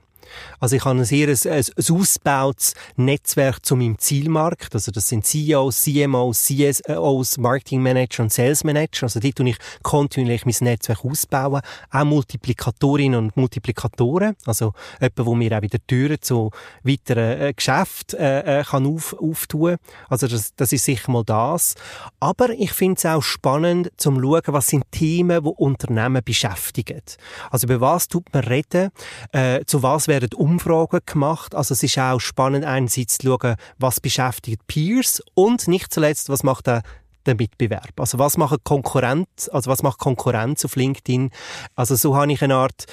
Also 0.60 0.76
ich 0.76 0.84
habe 0.84 0.98
ein 0.98 1.04
sehr 1.04 1.28
ein, 1.28 1.52
ein 1.52 1.64
ausgebautes 1.76 2.74
Netzwerk 2.96 3.64
zu 3.64 3.76
meinem 3.76 3.98
Zielmarkt. 3.98 4.74
Also 4.74 4.90
das 4.90 5.08
sind 5.08 5.26
CEOs, 5.26 5.82
CMOs, 5.82 6.44
CSOs, 6.44 7.38
Marketing 7.38 7.82
Manager 7.82 8.22
und 8.22 8.32
Sales 8.32 8.64
Manager. 8.64 9.04
Also 9.04 9.20
dort 9.20 9.36
tue 9.36 9.50
ich 9.50 9.58
kontinuierlich 9.82 10.46
mein 10.46 10.54
Netzwerk 10.60 11.04
ausbauen. 11.04 11.62
Auch 11.90 12.04
Multiplikatorinnen 12.04 13.18
und 13.18 13.36
Multiplikatoren. 13.36 14.36
Also 14.46 14.72
jemand, 15.00 15.26
wo 15.26 15.34
mir 15.34 15.56
auch 15.56 15.62
wieder 15.62 15.78
Türen 15.86 16.20
zu 16.20 16.50
weiteren 16.82 17.40
äh, 17.40 17.52
Geschäften 17.54 18.18
äh, 18.18 18.60
äh, 18.60 18.64
kann 18.64 18.86
auf, 18.86 19.14
auftun. 19.18 19.76
Also 20.08 20.26
das, 20.26 20.54
das 20.54 20.72
ist 20.72 20.84
sicher 20.84 21.10
mal 21.10 21.24
das. 21.24 21.74
Aber 22.20 22.50
ich 22.50 22.72
finde 22.72 22.98
es 22.98 23.06
auch 23.06 23.22
spannend, 23.22 23.90
zum 23.96 24.20
schauen, 24.20 24.42
was 24.46 24.68
sind 24.68 24.84
Themen, 24.90 25.42
die 25.42 25.50
Unternehmen 25.50 26.22
beschäftigen. 26.24 27.02
Also 27.50 27.66
über 27.66 27.80
was 27.80 28.08
tut 28.08 28.32
man 28.32 28.44
reden, 28.44 28.90
äh, 29.32 29.64
zu 29.64 29.82
was 29.82 30.08
werden 30.08 30.21
Umfragen 30.34 31.00
gemacht. 31.06 31.54
Also 31.54 31.74
es 31.74 31.82
ist 31.82 31.98
auch 31.98 32.20
spannend, 32.20 32.64
einerseits 32.64 33.18
zu 33.18 33.26
schauen, 33.26 33.56
was 33.78 34.00
beschäftigt 34.00 34.66
Peers 34.66 35.22
und 35.34 35.68
nicht 35.68 35.92
zuletzt, 35.92 36.28
was 36.28 36.42
macht 36.42 36.66
der 36.66 36.82
der 37.26 37.36
Mitbewerb. 37.36 37.92
Also 37.98 38.18
was 38.18 38.36
macht 38.36 38.64
Konkurrenz, 38.64 39.48
also 39.52 39.70
was 39.70 39.82
macht 39.82 39.98
Konkurrenz 39.98 40.64
auf 40.64 40.76
LinkedIn? 40.76 41.30
Also 41.74 41.94
so 41.94 42.16
habe 42.16 42.32
ich 42.32 42.42
eine 42.42 42.56
Art, 42.56 42.86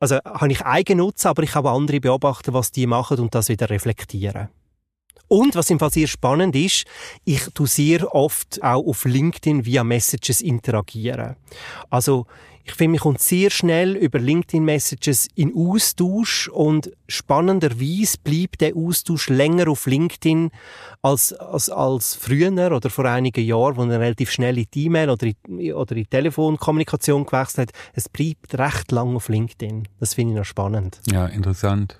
also 0.00 0.18
habe 0.24 0.52
ich 0.52 0.64
Eigennutz, 0.64 1.26
aber 1.26 1.42
ich 1.42 1.54
habe 1.54 1.70
andere 1.70 2.00
beobachten, 2.00 2.54
was 2.54 2.70
die 2.72 2.86
machen 2.86 3.18
und 3.18 3.34
das 3.34 3.48
wieder 3.48 3.70
reflektieren. 3.70 4.48
Und 5.28 5.54
was 5.54 5.70
im 5.70 5.78
Fall 5.78 5.90
sehr 5.90 6.08
spannend 6.08 6.54
ist, 6.54 6.84
ich 7.24 7.42
tu 7.54 7.64
sehr 7.64 8.14
oft 8.14 8.62
auch 8.62 8.86
auf 8.86 9.06
LinkedIn 9.06 9.64
via 9.64 9.82
Messages 9.82 10.42
interagieren. 10.42 11.36
Also 11.88 12.26
ich 12.64 12.74
finde, 12.74 12.92
man 12.92 13.00
kommt 13.00 13.20
sehr 13.20 13.50
schnell 13.50 13.96
über 13.96 14.18
LinkedIn-Messages 14.18 15.28
in 15.34 15.52
Austausch 15.56 16.48
und 16.48 16.92
spannenderweise 17.08 18.18
bleibt 18.22 18.60
der 18.60 18.76
Austausch 18.76 19.28
länger 19.28 19.68
auf 19.68 19.86
LinkedIn 19.86 20.50
als, 21.02 21.32
als, 21.32 21.70
als 21.70 22.14
früher 22.14 22.52
oder 22.72 22.88
vor 22.88 23.04
einigen 23.06 23.44
Jahren, 23.44 23.76
wo 23.76 23.84
man 23.84 23.90
relativ 23.90 24.30
schnell 24.30 24.58
in 24.58 24.66
die 24.72 24.84
E-Mail 24.84 25.10
oder 25.10 25.26
in, 25.26 25.72
oder 25.72 25.92
in 25.92 26.02
die 26.02 26.06
Telefonkommunikation 26.06 27.26
gewechselt 27.26 27.68
hat. 27.68 27.76
Es 27.94 28.08
bleibt 28.08 28.56
recht 28.56 28.92
lang 28.92 29.16
auf 29.16 29.28
LinkedIn. 29.28 29.88
Das 29.98 30.14
finde 30.14 30.34
ich 30.34 30.38
noch 30.38 30.44
spannend. 30.44 31.00
Ja, 31.10 31.26
interessant. 31.26 31.98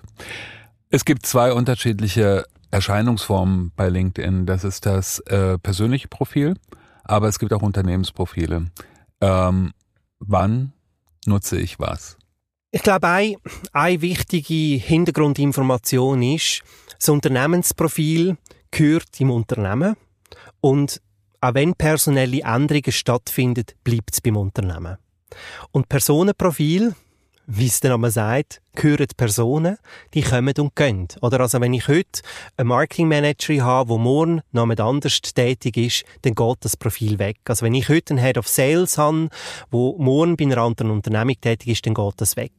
Es 0.89 1.03
gibt 1.03 1.25
zwei 1.25 1.51
unterschiedliche 1.51 2.45
Erscheinungsformen 2.71 3.71
bei 3.75 3.89
LinkedIn. 3.89 4.45
Das 4.45 4.63
ist 4.63 4.85
das 4.85 5.19
äh, 5.19 5.57
persönliche 5.57 6.07
Profil, 6.07 6.55
aber 7.03 7.27
es 7.27 7.37
gibt 7.37 7.51
auch 7.51 7.61
Unternehmensprofile. 7.61 8.71
Ähm, 9.19 9.73
wann 10.27 10.73
nutze 11.25 11.59
ich 11.59 11.79
was? 11.79 12.17
Ich 12.71 12.81
glaube, 12.81 13.07
eine, 13.07 13.37
eine 13.71 14.01
wichtige 14.01 14.83
Hintergrundinformation 14.83 16.21
ist, 16.23 16.63
das 16.97 17.09
Unternehmensprofil 17.09 18.37
gehört 18.71 19.19
im 19.19 19.29
Unternehmen 19.29 19.95
und 20.59 21.01
auch 21.39 21.53
wenn 21.53 21.73
personelle 21.75 22.41
Änderungen 22.41 22.91
stattfinden, 22.91 23.65
bleibt 23.83 24.13
es 24.13 24.21
beim 24.21 24.37
Unternehmen. 24.37 24.97
Und 25.71 25.89
Personenprofil 25.89 26.95
wie 27.45 27.67
es 27.67 27.79
der 27.79 27.91
Name 27.91 28.09
sagt, 28.09 28.61
gehören 28.75 29.07
Personen, 29.17 29.77
die 30.13 30.21
kommen 30.21 30.53
und 30.57 30.75
gehen. 30.75 31.07
Oder 31.21 31.41
also 31.41 31.59
wenn 31.59 31.73
ich 31.73 31.87
heute 31.87 32.21
einen 32.57 32.69
Marketingmanager 32.69 33.63
habe, 33.63 33.89
der 33.89 33.97
morgen 33.97 34.41
mit 34.51 34.79
anders 34.79 35.21
tätig 35.21 35.77
ist, 35.77 36.05
dann 36.21 36.35
geht 36.35 36.57
das 36.61 36.77
Profil 36.77 37.19
weg. 37.19 37.37
Also 37.47 37.65
wenn 37.65 37.73
ich 37.73 37.89
heute 37.89 38.13
einen 38.13 38.23
Head 38.23 38.37
of 38.37 38.47
Sales 38.47 38.97
habe, 38.97 39.29
der 39.71 39.79
morgen 39.97 40.37
bei 40.37 40.45
einer 40.45 40.57
anderen 40.57 40.91
Unternehmung 40.91 41.35
tätig 41.39 41.67
ist, 41.67 41.85
dann 41.85 41.93
geht 41.93 42.13
das 42.17 42.37
weg. 42.37 42.53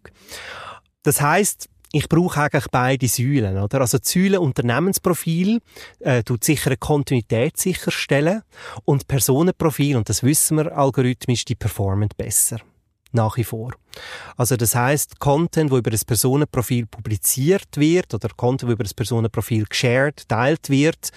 Das 1.03 1.21
heißt, 1.21 1.69
ich 1.93 2.09
brauche 2.09 2.41
eigentlich 2.41 2.67
beide 2.73 3.07
Säulen, 3.07 3.57
oder? 3.57 3.81
Also 3.81 3.99
die 3.99 4.09
Säule 4.09 4.41
Unternehmensprofil 4.41 5.61
äh, 6.01 6.25
tut 6.25 6.43
sicher 6.43 6.71
eine 6.71 6.77
Kontinuität 6.77 7.57
sicherstellen 7.57 8.43
und 8.85 9.07
Personenprofil, 9.07 9.97
und 9.97 10.09
das 10.09 10.25
wissen 10.25 10.57
wir 10.57 10.77
algorithmisch, 10.77 11.45
die 11.45 11.55
performen 11.55 12.09
besser 12.17 12.59
nach 13.13 13.37
wie 13.37 13.45
vor. 13.45 13.73
Also 14.37 14.57
das 14.57 14.75
heißt, 14.75 15.21
Content, 15.21 15.71
wo 15.71 15.79
über 15.79 15.91
das 15.91 16.05
Personenprofil 16.05 16.87
publiziert 16.87 17.77
wird 17.77 18.13
oder 18.15 18.29
Content, 18.37 18.69
wo 18.69 18.73
über 18.73 18.85
das 18.85 18.95
Personenprofil 18.95 19.65
geshared, 19.65 20.29
teilt 20.29 20.71
wird, 20.71 21.11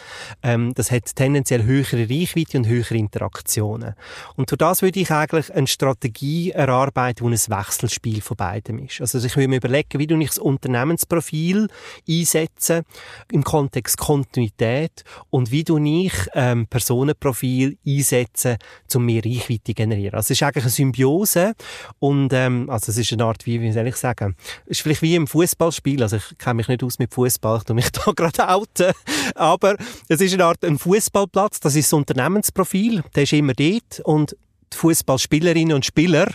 ähm, 0.43 0.73
das 0.73 0.91
hat 0.91 1.15
tendenziell 1.15 1.63
höhere 1.63 2.09
Reichweite 2.09 2.57
und 2.57 2.67
höhere 2.67 2.95
Interaktionen. 2.95 3.95
Und 4.35 4.49
für 4.49 4.57
das 4.57 4.81
würde 4.81 4.99
ich 4.99 5.11
eigentlich 5.11 5.53
eine 5.53 5.67
Strategie 5.67 6.51
erarbeiten, 6.51 7.23
wo 7.23 7.29
ein 7.29 7.33
Wechselspiel 7.33 8.21
von 8.21 8.37
beidem 8.37 8.79
ist. 8.79 9.01
Also 9.01 9.19
ich 9.19 9.35
würde 9.35 9.47
mir 9.47 9.57
überlegen, 9.57 9.99
wie 9.99 10.07
du 10.07 10.17
ich 10.19 10.29
das 10.29 10.39
Unternehmensprofil 10.39 11.67
einsetze 12.07 12.83
im 13.31 13.43
Kontext 13.43 13.97
Kontinuität 13.97 15.03
und 15.29 15.51
wie 15.51 15.63
du 15.63 15.77
ich 15.77 16.13
ähm, 16.33 16.67
Personenprofil 16.67 17.77
einsetze, 17.85 18.57
um 18.93 19.05
mehr 19.05 19.23
Reichweite 19.23 19.63
zu 19.63 19.73
generieren. 19.73 20.15
Also 20.15 20.33
es 20.33 20.41
ist 20.41 20.43
eigentlich 20.43 20.63
eine 20.63 20.71
Symbiose 20.71 21.53
und 21.99 22.33
ähm, 22.33 22.69
also 22.69 22.86
es 22.87 22.97
ist 22.97 23.13
eine 23.13 23.25
Art, 23.25 23.45
wie, 23.45 23.61
wie 23.61 23.71
soll 23.71 23.87
ich 23.87 23.95
sagen, 23.95 24.35
es 24.65 24.77
ist 24.77 24.81
vielleicht 24.81 25.01
wie 25.01 25.15
im 25.15 25.27
Fußballspiel. 25.27 26.01
Also 26.01 26.17
ich 26.17 26.37
kenne 26.37 26.55
mich 26.55 26.67
nicht 26.67 26.83
aus 26.83 26.99
mit 26.99 27.13
Fußball, 27.13 27.57
ich 27.59 27.63
tue 27.63 27.75
mich 27.75 27.91
da 27.91 28.11
gerade 28.11 28.49
outen. 28.49 28.93
Aber 29.35 29.75
es 30.07 30.21
ist 30.21 30.33
eine 30.33 30.45
Art 30.45 30.63
ein 30.63 30.77
Fußballplatz. 30.77 31.59
Das 31.59 31.75
ist 31.75 31.91
das 31.91 31.97
Unternehmensprofil. 31.97 33.03
Der 33.15 33.23
ist 33.23 33.33
immer 33.33 33.53
dort 33.53 33.99
und 34.03 34.35
die 34.73 34.77
Fußballspielerinnen 34.77 35.75
und 35.75 35.85
Spieler 35.85 36.27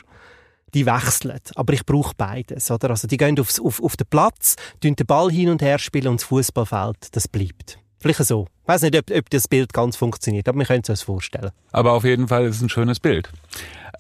die 0.75 0.87
wechseln. 0.87 1.39
Aber 1.55 1.73
ich 1.73 1.85
brauche 1.85 2.15
beides, 2.17 2.71
oder? 2.71 2.91
Also 2.91 3.07
die 3.07 3.17
gehen 3.17 3.39
aufs, 3.39 3.61
auf, 3.61 3.83
auf 3.83 3.97
den 3.97 4.07
Platz, 4.09 4.57
den 4.83 4.95
Ball 4.95 5.31
hin 5.31 5.51
und 5.51 5.63
her 5.63 5.79
spielen 5.79 6.09
und 6.09 6.21
das 6.21 6.29
Fußballfeld, 6.29 7.15
das 7.15 7.29
bleibt. 7.29 7.79
Vielleicht 7.99 8.25
so. 8.25 8.47
Ich 8.63 8.69
weiß 8.69 8.83
nicht, 8.83 8.97
ob, 8.97 9.17
ob 9.17 9.31
das 9.31 9.47
Bild 9.47 9.73
ganz 9.73 9.97
funktioniert, 9.97 10.49
aber 10.49 10.59
wir 10.59 10.67
können 10.67 10.83
es 10.83 10.91
uns 10.91 11.03
vorstellen. 11.03 11.51
Aber 11.71 11.93
auf 11.93 12.05
jeden 12.05 12.27
Fall 12.27 12.47
ist 12.47 12.57
es 12.57 12.63
ein 12.63 12.69
schönes 12.69 12.99
Bild. 12.99 13.31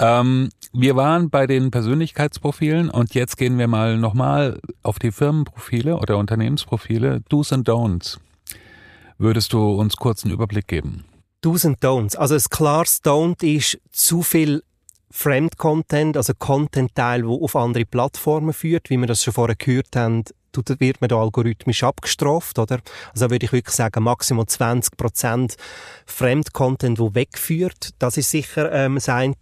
Ähm, 0.00 0.48
wir 0.72 0.96
waren 0.96 1.28
bei 1.28 1.46
den 1.46 1.70
Persönlichkeitsprofilen 1.70 2.88
und 2.88 3.14
jetzt 3.14 3.36
gehen 3.36 3.58
wir 3.58 3.68
mal 3.68 3.98
nochmal 3.98 4.60
auf 4.82 4.98
die 4.98 5.12
Firmenprofile 5.12 5.96
oder 5.98 6.16
Unternehmensprofile. 6.16 7.22
Do's 7.28 7.52
and 7.52 7.68
Don'ts. 7.68 8.18
Würdest 9.18 9.52
du 9.52 9.74
uns 9.74 9.96
kurz 9.96 10.24
einen 10.24 10.32
Überblick 10.32 10.66
geben? 10.68 11.04
Do's 11.42 11.66
and 11.66 11.82
Don'ts. 11.84 12.16
Also 12.16 12.34
ein 12.34 12.42
klares 12.48 13.02
Don't 13.04 13.44
ist 13.44 13.78
zu 13.90 14.22
viel 14.22 14.62
Fremdcontent, 15.10 16.16
also 16.16 16.32
Content-Teil, 16.32 17.20
der 17.20 17.30
auf 17.30 17.54
andere 17.54 17.84
Plattformen 17.84 18.54
führt, 18.54 18.88
wie 18.88 18.96
wir 18.96 19.06
das 19.06 19.22
schon 19.22 19.34
vorher 19.34 19.56
gehört 19.56 19.94
haben, 19.94 20.24
wird 20.78 21.00
man 21.00 21.08
da 21.08 21.20
algorithmisch 21.20 21.82
abgestraft, 21.82 22.58
oder? 22.58 22.80
Also 23.12 23.30
würde 23.30 23.44
ich 23.44 23.52
wirklich 23.52 23.74
sagen, 23.74 24.04
maximal 24.04 24.46
20 24.46 24.92
Fremdcontent, 26.06 26.98
wo 26.98 27.14
wegführt. 27.14 27.90
Das 27.98 28.16
ist 28.16 28.30
sicher 28.30 28.72
ähm, 28.72 28.96
das 28.96 29.08
eine. 29.08 29.34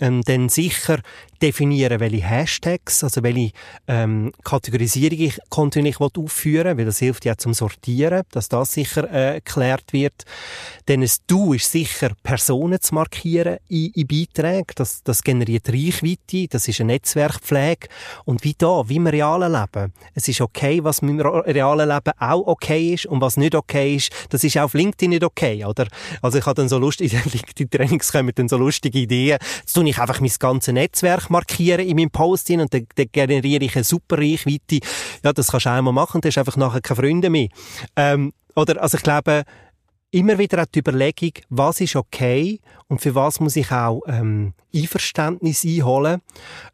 Ähm, 0.00 0.22
dann 0.22 0.48
sicher 0.48 1.00
definieren, 1.42 2.00
welche 2.00 2.22
Hashtags, 2.22 3.04
also 3.04 3.22
welche 3.22 3.52
ähm, 3.86 4.32
Kategorisierung 4.44 5.18
ich 5.18 5.38
kontinuierlich 5.48 6.00
aufführen 6.00 6.78
weil 6.78 6.84
das 6.84 6.98
hilft 6.98 7.24
ja 7.24 7.36
zum 7.36 7.54
Sortieren, 7.54 8.22
dass 8.30 8.48
das 8.48 8.72
sicher 8.72 9.12
äh, 9.12 9.40
geklärt 9.40 9.92
wird. 9.92 10.24
Denn 10.86 11.02
es 11.02 11.18
Du 11.26 11.52
ist 11.52 11.70
sicher, 11.70 12.12
Personen 12.22 12.80
zu 12.80 12.94
markieren 12.94 13.58
in, 13.68 13.90
in 13.94 14.06
Beiträgen. 14.06 14.66
Das, 14.76 15.02
das 15.02 15.22
generiert 15.22 15.68
Reichweite, 15.68 16.48
das 16.48 16.68
ist 16.68 16.80
eine 16.80 16.94
Netzwerkpflege. 16.94 17.88
Und 18.24 18.44
wie 18.44 18.54
da, 18.56 18.88
wie 18.88 18.96
im 18.96 19.06
realen 19.06 19.52
Leben. 19.52 19.92
Es 20.14 20.28
ist 20.28 20.40
okay, 20.40 20.82
was 20.82 21.00
im 21.00 21.20
realen 21.20 21.88
Leben 21.88 22.12
auch 22.18 22.46
okay 22.46 22.94
ist 22.94 23.06
und 23.06 23.20
was 23.20 23.36
nicht 23.36 23.54
okay 23.54 23.96
ist, 23.96 24.10
das 24.30 24.44
ist 24.44 24.56
auch 24.56 24.68
auf 24.68 24.74
LinkedIn 24.74 25.10
nicht 25.10 25.24
okay, 25.24 25.64
oder? 25.64 25.86
Also 26.22 26.38
ich 26.38 26.46
habe 26.46 26.54
dann 26.54 26.68
so 26.68 26.78
lustig, 26.78 27.12
in 27.14 27.22
den 27.22 27.32
LinkedIn-Trainings 27.32 28.12
kommen 28.12 28.32
dann 28.34 28.48
so 28.48 28.56
lustige 28.56 28.98
Ideen. 28.98 29.38
Jetzt 29.60 29.72
tue 29.72 29.88
ich 29.88 29.98
einfach 29.98 30.20
mein 30.20 30.30
ganzes 30.38 30.74
Netzwerk 30.74 31.27
markieren 31.30 31.86
in 31.86 31.96
meinem 31.96 32.10
Post 32.10 32.50
und 32.50 32.72
dann, 32.72 32.86
dann 32.94 33.06
generiere 33.12 33.64
ich 33.64 33.76
eine 33.76 33.84
super 33.84 34.18
Reichweite. 34.18 34.80
Ja, 35.22 35.32
das 35.32 35.48
kannst 35.48 35.66
du 35.66 35.70
einmal 35.70 35.92
machen, 35.92 36.20
dann 36.20 36.30
hast 36.30 36.38
einfach 36.38 36.56
nachher 36.56 36.80
keine 36.80 37.00
Freunde 37.00 37.30
mehr. 37.30 37.48
Ähm, 37.96 38.32
oder, 38.54 38.80
also 38.82 38.96
ich 38.96 39.02
glaube, 39.02 39.44
immer 40.10 40.38
wieder 40.38 40.62
auch 40.62 40.66
die 40.66 40.78
Überlegung, 40.78 41.32
was 41.50 41.80
ist 41.80 41.96
okay 41.96 42.60
und 42.88 43.00
für 43.00 43.14
was 43.14 43.40
muss 43.40 43.56
ich 43.56 43.70
auch 43.70 44.00
ähm, 44.06 44.54
Einverständnis 44.74 45.64
einholen. 45.64 46.22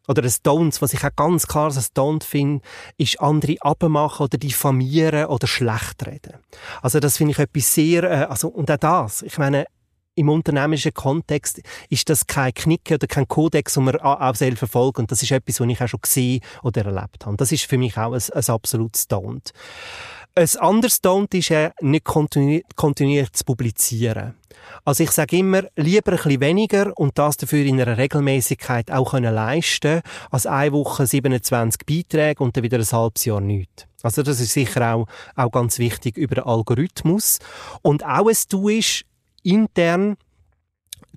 Oder 0.07 0.23
ein 0.23 0.29
Don't, 0.29 0.81
was 0.81 0.93
ich 0.93 1.03
auch 1.03 1.15
ganz 1.15 1.45
klar 1.45 1.65
als 1.65 1.93
Don't 1.93 2.23
finde, 2.23 2.63
ist 2.97 3.19
andere 3.19 3.57
abmachen 3.59 4.25
oder 4.25 4.37
diffamieren 4.37 5.25
oder 5.25 5.47
schlecht 5.47 6.05
reden. 6.07 6.35
Also 6.81 6.99
das 6.99 7.17
finde 7.17 7.31
ich 7.31 7.39
etwas 7.39 7.73
sehr, 7.73 8.03
äh, 8.03 8.25
also 8.25 8.47
und 8.47 8.71
auch 8.71 8.77
das, 8.77 9.21
ich 9.21 9.37
meine, 9.37 9.65
im 10.15 10.29
unternehmerischen 10.29 10.93
Kontext 10.93 11.61
ist 11.89 12.09
das 12.09 12.25
kein 12.25 12.53
Knicke 12.53 12.95
oder 12.95 13.07
kein 13.07 13.27
Kodex, 13.27 13.73
den 13.73 13.83
man 13.83 13.97
auch 13.97 14.35
selber 14.35 14.57
verfolgt. 14.57 14.99
Und 14.99 15.11
das 15.11 15.21
ist 15.21 15.31
etwas, 15.31 15.59
was 15.59 15.67
ich 15.67 15.81
auch 15.81 15.87
schon 15.87 16.01
gesehen 16.01 16.41
oder 16.63 16.85
erlebt 16.85 17.25
habe. 17.25 17.37
Das 17.37 17.51
ist 17.51 17.65
für 17.65 17.77
mich 17.77 17.97
auch 17.97 18.13
ein, 18.13 18.21
ein 18.33 18.49
absolutes 18.49 19.09
Don't. 19.09 19.51
Ein 20.37 20.49
anderes 20.59 21.01
Don't 21.01 21.33
ist 21.33 21.49
ja, 21.49 21.71
nicht 21.79 22.03
kontinu 22.03 22.59
kontinuierlich 22.75 23.31
zu 23.31 23.45
publizieren. 23.45 24.35
Also 24.83 25.03
ich 25.03 25.11
sage 25.11 25.37
immer, 25.37 25.63
lieber 25.75 26.11
ein 26.11 26.17
bisschen 26.17 26.41
weniger 26.41 26.91
und 26.97 27.17
das 27.17 27.37
dafür 27.37 27.63
in 27.63 27.79
einer 27.79 27.97
Regelmäßigkeit 27.97 28.91
auch 28.91 29.11
können 29.11 29.33
leisten, 29.33 30.01
als 30.31 30.45
eine 30.45 30.73
Woche 30.73 31.07
27 31.07 31.85
Beiträge 31.85 32.43
und 32.43 32.57
dann 32.57 32.63
wieder 32.63 32.77
ein 32.77 32.91
halbes 32.91 33.25
Jahr 33.25 33.39
nichts. 33.39 33.85
Also 34.03 34.23
das 34.23 34.39
ist 34.39 34.53
sicher 34.53 34.95
auch, 34.95 35.07
auch 35.35 35.51
ganz 35.51 35.79
wichtig 35.79 36.17
über 36.17 36.35
den 36.35 36.43
Algorithmus. 36.43 37.39
Und 37.81 38.05
auch 38.05 38.27
ein 38.27 38.35
Du 38.49 38.69
ist 38.69 39.05
intern 39.45 40.17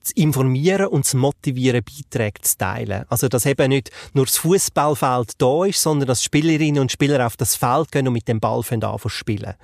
zu 0.09 0.15
informieren 0.15 0.87
und 0.87 1.05
zu 1.05 1.17
motivieren, 1.17 1.83
Beiträge 1.85 2.41
zu 2.41 2.57
teilen. 2.57 3.05
Also, 3.09 3.29
dass 3.29 3.47
eben 3.47 3.69
nicht 3.69 3.91
nur 4.15 4.27
das 4.27 4.39
Fußballfeld 4.39 5.33
da 5.39 5.65
ist, 5.65 5.83
sondern 5.83 6.09
dass 6.09 6.25
Spielerinnen 6.25 6.81
und 6.81 6.93
Spieler 6.93 7.27
auf 7.27 7.37
das 7.37 7.57
Feld 7.57 7.93
gehen 7.93 8.07
und 8.07 8.15
mit 8.15 8.29
dem 8.29 8.41
Ball 8.41 8.59
anfangen 8.59 8.99
zu 9.01 9.09
spielen. 9.09 9.55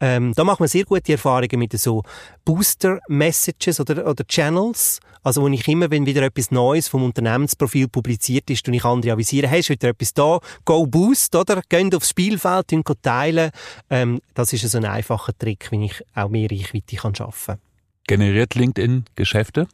Ähm, 0.00 0.32
da 0.34 0.44
machen 0.44 0.60
wir 0.60 0.68
sehr 0.68 0.84
gute 0.84 1.12
Erfahrungen 1.12 1.58
mit 1.58 1.78
so 1.78 2.02
Booster-Messages 2.44 3.80
oder, 3.80 4.06
oder 4.06 4.24
Channels. 4.26 5.00
Also, 5.22 5.40
wo 5.40 5.48
ich 5.48 5.66
immer, 5.68 5.90
wenn 5.90 6.04
wieder 6.04 6.22
etwas 6.22 6.50
Neues 6.50 6.88
vom 6.88 7.02
Unternehmensprofil 7.02 7.88
publiziert 7.88 8.50
ist, 8.50 8.68
und 8.68 8.74
ich 8.74 8.84
andere 8.84 9.14
avisiere, 9.14 9.48
hey, 9.48 9.60
ist 9.60 9.70
wieder 9.70 9.88
etwas 9.88 10.12
da, 10.12 10.38
go 10.66 10.86
boost, 10.86 11.34
oder? 11.34 11.62
Geht 11.68 11.94
aufs 11.94 12.10
Spielfeld, 12.10 12.66
teilen. 13.02 13.50
Ähm, 13.88 14.20
das 14.34 14.52
ist 14.52 14.68
so 14.68 14.78
ein 14.78 14.84
einfacher 14.84 15.36
Trick, 15.38 15.70
wie 15.70 15.86
ich 15.86 16.02
auch 16.14 16.28
mehr 16.28 16.50
Reichweite 16.50 16.96
kann 16.96 17.14
schaffen 17.14 17.54
kann. 17.54 17.73
Generiert 18.06 18.54
LinkedIn 18.54 19.06
Geschäfte? 19.14 19.66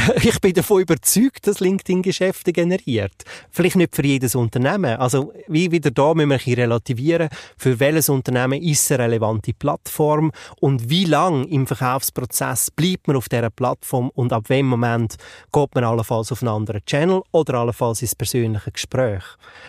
ich 0.22 0.40
bin 0.40 0.52
davon 0.52 0.82
überzeugt, 0.82 1.46
dass 1.46 1.60
LinkedIn 1.60 2.02
Geschäfte 2.02 2.52
generiert. 2.52 3.24
Vielleicht 3.50 3.76
nicht 3.76 3.94
für 3.94 4.04
jedes 4.04 4.34
Unternehmen. 4.34 4.96
Also, 4.96 5.32
wie 5.48 5.70
wieder 5.70 5.90
da 5.90 6.14
müssen 6.14 6.30
wir 6.30 6.40
ein 6.44 6.54
relativieren, 6.54 7.28
für 7.56 7.78
welches 7.80 8.08
Unternehmen 8.08 8.62
ist 8.62 8.90
eine 8.92 9.04
relevante 9.04 9.52
Plattform 9.52 10.32
und 10.60 10.88
wie 10.88 11.04
lang 11.04 11.44
im 11.46 11.66
Verkaufsprozess 11.66 12.70
bleibt 12.70 13.08
man 13.08 13.16
auf 13.16 13.28
dieser 13.28 13.50
Plattform 13.50 14.10
und 14.14 14.32
ab 14.32 14.48
welchem 14.48 14.68
Moment 14.68 15.16
geht 15.52 15.74
man 15.74 15.84
allenfalls 15.84 16.32
auf 16.32 16.42
einen 16.42 16.50
anderen 16.50 16.84
Channel 16.84 17.22
oder 17.32 17.54
allenfalls 17.54 18.02
ins 18.02 18.14
persönliche 18.14 18.70
Gespräch. 18.70 19.24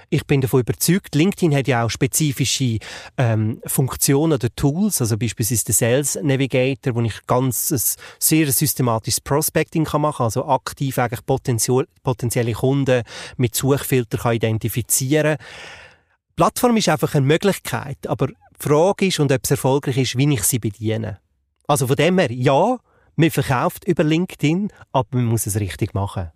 Ich 0.09 0.25
bin 0.25 0.41
davon 0.41 0.61
überzeugt, 0.61 1.15
LinkedIn 1.15 1.55
hat 1.55 1.67
ja 1.67 1.85
auch 1.85 1.89
spezifische 1.89 2.77
ähm, 3.17 3.61
Funktionen 3.65 4.33
oder 4.33 4.53
Tools, 4.55 5.01
also 5.01 5.17
beispielsweise 5.17 5.65
den 5.65 5.73
Sales 5.73 6.19
Navigator, 6.21 6.95
wo 6.95 7.01
ich 7.01 7.25
ganz 7.27 7.71
ein 7.71 7.81
sehr 8.19 8.51
systematisches 8.51 9.21
Prospecting 9.21 9.85
kann 9.85 10.01
machen 10.01 10.20
also 10.21 10.45
aktiv 10.45 10.97
eigentlich 10.97 11.25
potenzielle 11.25 12.53
Kunden 12.53 13.03
mit 13.37 13.55
Suchfilter 13.55 14.17
kann 14.17 14.33
identifizieren 14.35 15.37
Die 15.37 16.33
Plattform 16.35 16.77
ist 16.77 16.89
einfach 16.89 17.15
eine 17.15 17.25
Möglichkeit, 17.25 18.07
aber 18.07 18.27
die 18.27 18.35
Frage 18.59 19.07
ist, 19.07 19.19
und 19.19 19.31
ob 19.31 19.41
es 19.43 19.51
erfolgreich 19.51 19.97
ist, 19.97 20.17
wie 20.17 20.33
ich 20.33 20.43
sie 20.43 20.59
bediene. 20.59 21.19
Also 21.67 21.87
von 21.87 21.95
dem 21.95 22.19
her, 22.19 22.31
ja, 22.31 22.77
man 23.15 23.31
verkauft 23.31 23.85
über 23.85 24.03
LinkedIn, 24.03 24.71
aber 24.91 25.07
man 25.11 25.25
muss 25.25 25.45
es 25.45 25.59
richtig 25.59 25.93
machen. 25.93 26.31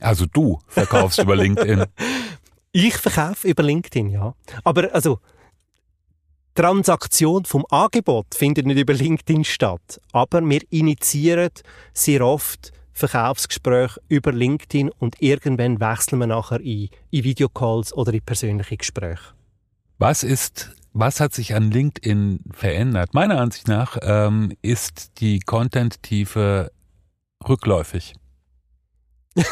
Also 0.00 0.26
du 0.26 0.58
verkaufst 0.68 1.18
über 1.18 1.36
LinkedIn? 1.36 1.84
Ich 2.78 2.98
verkaufe 2.98 3.48
über 3.48 3.62
LinkedIn, 3.62 4.10
ja. 4.10 4.34
Aber 4.62 4.92
also, 4.92 5.18
Transaktion 6.54 7.46
vom 7.46 7.64
Angebot 7.70 8.34
findet 8.34 8.66
nicht 8.66 8.78
über 8.78 8.92
LinkedIn 8.92 9.44
statt. 9.44 9.98
Aber 10.12 10.42
wir 10.46 10.60
initiieren 10.68 11.52
sehr 11.94 12.20
oft 12.20 12.72
Verkaufsgespräche 12.96 14.00
über 14.08 14.32
LinkedIn 14.32 14.90
und 14.98 15.20
irgendwann 15.20 15.80
wechseln 15.80 16.18
wir 16.18 16.26
nachher 16.26 16.60
in, 16.60 16.88
in 17.10 17.24
Videocalls 17.24 17.92
oder 17.92 18.12
in 18.12 18.22
persönliche 18.22 18.76
Gespräche. 18.76 19.34
Was 19.98 20.22
ist 20.22 20.74
was 20.98 21.20
hat 21.20 21.34
sich 21.34 21.54
an 21.54 21.70
LinkedIn 21.70 22.40
verändert? 22.52 23.12
Meiner 23.12 23.38
Ansicht 23.38 23.68
nach 23.68 23.98
ähm, 24.00 24.52
ist 24.62 25.20
die 25.20 25.40
Content-Tiefe 25.40 26.72
rückläufig. 27.46 28.14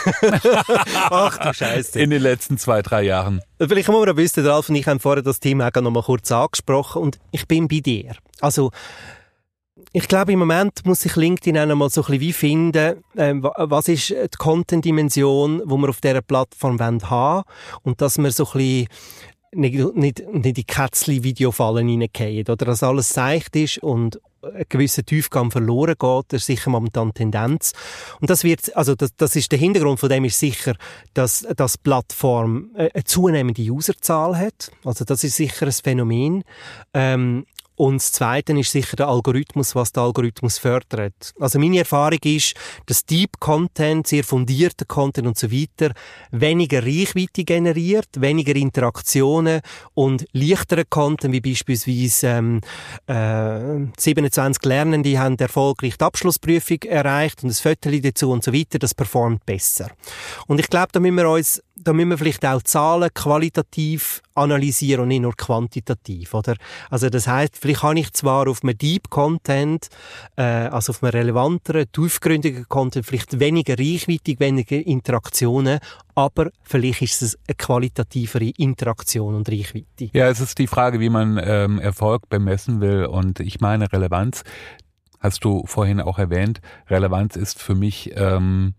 Ach 1.10 1.36
du 1.36 1.52
Scheiße. 1.52 2.00
In 2.00 2.08
den 2.08 2.22
letzten 2.22 2.56
zwei, 2.56 2.80
drei 2.80 3.02
Jahren. 3.02 3.42
Vielleicht 3.58 3.88
muss 3.88 4.06
man 4.06 4.16
wissen, 4.16 4.46
Ralf 4.46 4.70
und 4.70 4.76
ich 4.76 4.86
haben 4.86 5.00
vorher 5.00 5.22
das 5.22 5.40
Thema 5.40 5.68
auch 5.68 5.82
noch 5.82 5.90
mal 5.90 6.02
kurz 6.02 6.32
angesprochen 6.32 7.02
und 7.02 7.18
ich 7.30 7.46
bin 7.46 7.68
bei 7.68 7.80
dir. 7.80 8.14
Also, 8.40 8.70
ich 9.93 10.09
glaube, 10.09 10.33
im 10.33 10.38
Moment 10.38 10.85
muss 10.85 11.00
sich 11.00 11.16
LinkedIn 11.16 11.59
auch 11.59 11.75
mal 11.75 11.90
so 11.90 12.02
ein 12.02 12.07
bisschen 12.07 12.21
wie 12.21 12.33
finden, 12.33 13.04
äh, 13.16 13.35
was 13.35 13.88
ist 13.88 14.11
die 14.11 14.37
Content-Dimension, 14.38 15.62
die 15.64 15.75
wir 15.75 15.88
auf 15.88 16.00
dieser 16.00 16.23
Plattform 16.23 16.78
haben 16.81 17.02
wollen 17.02 17.43
und 17.83 18.00
dass 18.00 18.19
wir 18.19 18.31
so 18.31 18.47
ein 18.47 18.52
bisschen 18.52 18.88
nicht, 19.52 19.97
nicht, 19.97 20.19
nicht 20.33 20.47
in 20.47 20.54
die 20.54 20.64
Kätzli-Videofallen 20.64 21.88
reingehen, 21.88 22.49
oder 22.49 22.66
dass 22.66 22.83
alles 22.83 23.09
seicht 23.09 23.54
ist 23.57 23.78
und 23.78 24.21
ein 24.43 24.64
gewisser 24.69 25.04
Tiefgang 25.04 25.50
verloren 25.50 25.95
geht, 25.99 26.25
das 26.28 26.43
ist 26.43 26.47
sicher 26.47 26.71
momentan 26.71 27.09
die 27.09 27.14
Tendenz. 27.14 27.73
Und 28.21 28.31
das 28.31 28.45
wird, 28.45 28.76
also 28.76 28.95
das, 28.95 29.14
das 29.16 29.37
ist 29.37 29.50
der 29.52 29.59
Hintergrund 29.59 30.00
von 30.00 30.09
dem 30.09 30.25
ist 30.25 30.38
sicher, 30.38 30.75
dass 31.14 31.47
das 31.57 31.78
Plattform 31.78 32.71
eine 32.75 33.04
zunehmende 33.04 33.62
Userzahl 33.62 34.37
hat. 34.37 34.71
Also 34.85 35.04
das 35.04 35.25
ist 35.25 35.37
sicher 35.37 35.66
ein 35.66 35.73
Phänomen. 35.73 36.45
Ähm, 36.93 37.47
und 37.76 37.97
das 37.97 38.12
Zweite 38.12 38.59
ist 38.59 38.71
sicher 38.71 38.97
der 38.97 39.09
Algorithmus, 39.09 39.75
was 39.75 39.93
der 39.93 40.04
Algorithmus 40.04 40.59
fördert. 40.59 41.33
Also 41.40 41.59
meine 41.59 41.78
Erfahrung 41.78 42.21
ist, 42.23 42.54
dass 42.87 43.04
Deep 43.04 43.40
Content, 43.40 44.07
sehr 44.07 44.23
fundierter 44.23 44.85
Content 44.85 45.26
und 45.26 45.37
so 45.37 45.50
weiter, 45.50 45.93
weniger 46.31 46.85
Reichweite 46.85 47.45
generiert, 47.45 48.09
weniger 48.16 48.54
Interaktionen 48.54 49.61
und 49.95 50.26
leichterer 50.33 50.85
Content, 50.88 51.35
wie 51.35 51.40
beispielsweise 51.40 52.28
ähm, 52.28 52.61
äh, 53.07 53.87
27 53.99 54.64
Lernende 54.64 55.19
haben 55.19 55.37
erfolgreich 55.38 55.97
die 55.99 56.04
Abschlussprüfung 56.04 56.78
erreicht 56.83 57.43
und 57.43 57.49
das 57.49 57.61
Foto 57.61 57.90
dazu 57.90 58.31
und 58.31 58.45
so 58.45 58.52
weiter, 58.52 58.78
das 58.78 58.95
performt 58.95 59.45
besser. 59.47 59.90
Und 60.47 60.61
ich 60.61 60.69
glaube, 60.69 60.88
da 60.93 61.00
müssen 61.00 61.16
wir 61.16 61.28
uns 61.28 61.61
da 61.76 61.93
müssen 61.93 62.11
wir 62.11 62.19
vielleicht 62.19 62.45
auch 62.47 62.62
Zahlen 62.62 63.11
qualitativ 63.12 64.23
analysieren 64.35 65.02
und 65.02 65.09
nicht 65.09 65.23
nur 65.23 65.35
quantitativ, 65.37 66.35
oder? 66.35 66.54
Also 66.90 67.11
das 67.11 67.26
heißt, 67.26 67.57
vielleicht 67.57 67.83
habe 67.83 67.99
ich 67.99 68.12
zwar 68.12 68.49
auf 68.49 68.62
einem 68.62 68.78
Deep 68.78 69.11
Content, 69.11 69.88
äh, 70.37 70.43
also 70.43 70.90
auf 70.90 71.02
einem 71.02 71.11
relevanteren, 71.11 71.87
tiefgründigen 71.90 72.69
Content 72.69 73.07
vielleicht 73.07 73.38
weniger 73.40 73.78
Reichweite, 73.78 74.38
weniger 74.38 74.76
Interaktionen, 74.76 75.81
aber 76.14 76.50
vielleicht 76.62 77.02
ist 77.02 77.23
es 77.23 77.38
eine 77.49 77.57
qualitativere 77.57 78.50
Interaktion 78.57 79.35
und 79.35 79.49
Reichweite. 79.49 80.11
Ja, 80.12 80.28
es 80.28 80.40
ist 80.40 80.59
die 80.59 80.69
Frage, 80.69 81.00
wie 81.00 81.11
man 81.11 81.40
ähm, 81.43 81.78
Erfolg 81.81 82.28
bemessen 82.28 82.81
will 82.81 83.07
und 83.07 83.40
ich 83.40 83.61
meine 83.61 83.93
Relevanz, 83.93 84.45
hast 85.19 85.45
du 85.45 85.64
vorhin 85.66 86.00
auch 86.00 86.19
erwähnt, 86.19 86.61
Relevanz 86.88 87.35
ist 87.35 87.61
für 87.61 87.75
mich 87.75 88.12
ähm, 88.14 88.75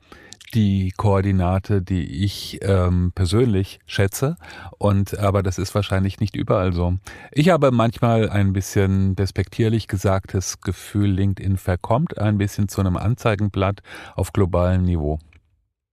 die 0.55 0.93
Koordinate, 0.95 1.81
die 1.81 2.23
ich 2.23 2.59
ähm, 2.61 3.11
persönlich 3.13 3.79
schätze. 3.85 4.37
Und 4.77 5.19
aber 5.19 5.43
das 5.43 5.57
ist 5.57 5.75
wahrscheinlich 5.75 6.19
nicht 6.19 6.35
überall 6.35 6.73
so. 6.73 6.95
Ich 7.31 7.49
habe 7.49 7.71
manchmal 7.71 8.29
ein 8.29 8.53
bisschen 8.53 9.15
despektierlich 9.15 9.87
gesagtes 9.87 10.61
Gefühl, 10.61 11.11
LinkedIn 11.11 11.57
verkommt 11.57 12.17
ein 12.17 12.37
bisschen 12.37 12.69
zu 12.69 12.79
einem 12.79 12.97
Anzeigenblatt 12.97 13.81
auf 14.15 14.31
globalem 14.33 14.85
Niveau. 14.85 15.19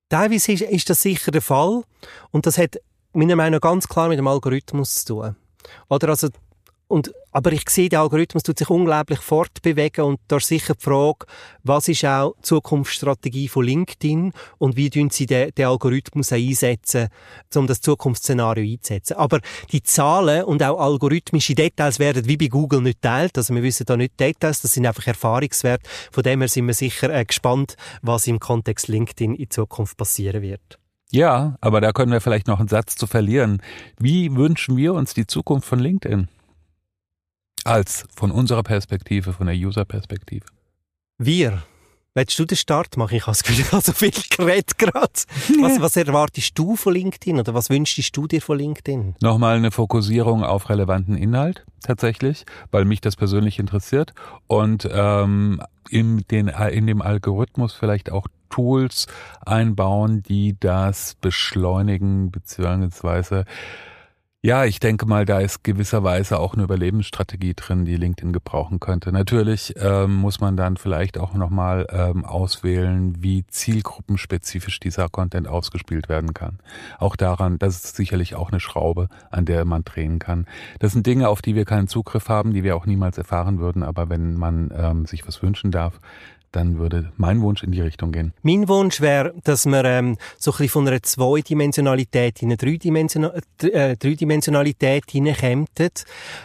Teilweise 0.08 0.52
ist, 0.52 0.62
ist 0.62 0.90
das 0.90 1.02
sicher 1.02 1.32
der 1.32 1.42
Fall. 1.42 1.82
Und 2.30 2.46
das 2.46 2.56
hat 2.56 2.76
meiner 3.12 3.36
Meinung 3.36 3.54
nach 3.54 3.60
ganz 3.60 3.88
klar 3.88 4.08
mit 4.08 4.18
dem 4.18 4.28
Algorithmus 4.28 5.04
zu 5.04 5.14
tun. 5.14 5.36
Oder 5.88 6.08
also 6.10 6.28
und, 6.92 7.10
aber 7.30 7.52
ich 7.52 7.70
sehe, 7.70 7.88
der 7.88 8.00
Algorithmus 8.00 8.42
tut 8.42 8.58
sich 8.58 8.68
unglaublich 8.68 9.20
fortbewegen 9.20 10.04
und 10.04 10.20
da 10.28 10.36
ist 10.36 10.48
sicher 10.48 10.74
die 10.74 10.84
Frage, 10.84 11.24
was 11.62 11.88
ist 11.88 12.04
auch 12.04 12.34
die 12.36 12.42
Zukunftsstrategie 12.42 13.48
von 13.48 13.64
LinkedIn 13.64 14.32
und 14.58 14.76
wie 14.76 14.90
tun 14.90 15.08
sie 15.08 15.24
den, 15.24 15.54
den 15.54 15.66
Algorithmus 15.68 16.32
einsetzen, 16.32 17.08
um 17.54 17.66
das 17.66 17.80
Zukunftsszenario 17.80 18.70
einzusetzen. 18.70 19.14
Aber 19.14 19.40
die 19.70 19.82
Zahlen 19.82 20.44
und 20.44 20.62
auch 20.62 20.78
algorithmische 20.78 21.54
Details 21.54 21.98
werden 21.98 22.28
wie 22.28 22.36
bei 22.36 22.48
Google 22.48 22.82
nicht 22.82 23.00
teilt. 23.00 23.38
Also 23.38 23.54
wir 23.54 23.62
wissen 23.62 23.86
da 23.86 23.96
nicht 23.96 24.20
Details, 24.20 24.60
das 24.60 24.74
sind 24.74 24.84
einfach 24.84 25.06
Erfahrungswerte. 25.06 25.88
Von 26.10 26.24
dem 26.24 26.40
her 26.40 26.48
sind 26.48 26.66
wir 26.66 26.74
sicher 26.74 27.08
äh, 27.08 27.24
gespannt, 27.24 27.76
was 28.02 28.26
im 28.26 28.38
Kontext 28.38 28.88
LinkedIn 28.88 29.34
in 29.34 29.48
Zukunft 29.48 29.96
passieren 29.96 30.42
wird. 30.42 30.78
Ja, 31.10 31.56
aber 31.62 31.80
da 31.80 31.92
können 31.92 32.12
wir 32.12 32.20
vielleicht 32.20 32.48
noch 32.48 32.60
einen 32.60 32.68
Satz 32.68 32.96
zu 32.96 33.06
verlieren. 33.06 33.62
Wie 33.98 34.36
wünschen 34.36 34.76
wir 34.76 34.92
uns 34.92 35.14
die 35.14 35.26
Zukunft 35.26 35.66
von 35.66 35.78
LinkedIn? 35.78 36.28
Als 37.64 38.06
von 38.14 38.30
unserer 38.30 38.62
Perspektive, 38.62 39.32
von 39.32 39.46
der 39.46 39.56
User-Perspektive. 39.56 40.46
Wir. 41.18 41.62
Willst 42.14 42.38
du 42.38 42.44
den 42.44 42.58
Start 42.58 42.98
machen? 42.98 43.16
Ich 43.16 43.22
habe 43.22 43.30
das 43.30 43.42
Gefühl, 43.42 43.64
ich 43.64 43.72
habe 43.72 43.82
so 43.82 43.92
viel 43.92 44.12
geredet 44.36 44.76
gerade. 44.76 45.12
Was, 45.62 45.80
was 45.80 45.96
erwartest 45.96 46.58
du 46.58 46.76
von 46.76 46.92
LinkedIn 46.92 47.38
oder 47.38 47.54
was 47.54 47.70
wünschst 47.70 48.14
du 48.14 48.26
dir 48.26 48.42
von 48.42 48.58
LinkedIn? 48.58 49.14
Nochmal 49.22 49.56
eine 49.56 49.70
Fokussierung 49.70 50.44
auf 50.44 50.68
relevanten 50.68 51.16
Inhalt 51.16 51.64
tatsächlich, 51.82 52.44
weil 52.70 52.84
mich 52.84 53.00
das 53.00 53.16
persönlich 53.16 53.58
interessiert 53.58 54.12
und 54.46 54.86
ähm, 54.92 55.62
in, 55.88 56.18
den, 56.30 56.48
in 56.48 56.86
dem 56.86 57.00
Algorithmus 57.00 57.72
vielleicht 57.72 58.12
auch 58.12 58.26
Tools 58.50 59.06
einbauen, 59.46 60.22
die 60.22 60.56
das 60.60 61.14
beschleunigen 61.14 62.30
beziehungsweise 62.30 63.46
ja, 64.44 64.64
ich 64.64 64.80
denke 64.80 65.06
mal, 65.06 65.24
da 65.24 65.38
ist 65.38 65.62
gewisserweise 65.62 66.40
auch 66.40 66.54
eine 66.54 66.64
Überlebensstrategie 66.64 67.54
drin, 67.54 67.84
die 67.84 67.94
LinkedIn 67.94 68.32
gebrauchen 68.32 68.80
könnte. 68.80 69.12
Natürlich 69.12 69.74
ähm, 69.76 70.16
muss 70.16 70.40
man 70.40 70.56
dann 70.56 70.76
vielleicht 70.76 71.16
auch 71.16 71.34
nochmal 71.34 71.86
ähm, 71.90 72.24
auswählen, 72.24 73.22
wie 73.22 73.46
zielgruppenspezifisch 73.46 74.80
dieser 74.80 75.08
Content 75.08 75.46
ausgespielt 75.46 76.08
werden 76.08 76.34
kann. 76.34 76.58
Auch 76.98 77.14
daran, 77.14 77.60
das 77.60 77.84
ist 77.84 77.94
sicherlich 77.94 78.34
auch 78.34 78.50
eine 78.50 78.58
Schraube, 78.58 79.08
an 79.30 79.44
der 79.44 79.64
man 79.64 79.84
drehen 79.84 80.18
kann. 80.18 80.46
Das 80.80 80.90
sind 80.90 81.06
Dinge, 81.06 81.28
auf 81.28 81.40
die 81.40 81.54
wir 81.54 81.64
keinen 81.64 81.86
Zugriff 81.86 82.28
haben, 82.28 82.52
die 82.52 82.64
wir 82.64 82.74
auch 82.74 82.84
niemals 82.86 83.18
erfahren 83.18 83.60
würden, 83.60 83.84
aber 83.84 84.08
wenn 84.08 84.34
man 84.34 84.72
ähm, 84.76 85.06
sich 85.06 85.24
was 85.24 85.40
wünschen 85.44 85.70
darf, 85.70 86.00
dann 86.52 86.78
würde 86.78 87.12
mein 87.16 87.40
Wunsch 87.40 87.62
in 87.62 87.72
die 87.72 87.80
Richtung 87.80 88.12
gehen. 88.12 88.32
Mein 88.42 88.68
Wunsch 88.68 89.00
wäre, 89.00 89.34
dass 89.44 89.66
wir 89.66 89.84
ähm, 89.84 90.16
so 90.38 90.52
ein 90.52 90.58
bisschen 90.58 90.68
von 90.68 90.88
einer 90.88 91.02
Zweidimensionalität 91.02 92.42
in 92.42 92.48
eine 92.48 92.56
Dreidimensionalität, 92.56 93.74
äh, 93.74 93.96
Dreidimensionalität 93.96 95.10
hineinkämen. 95.10 95.66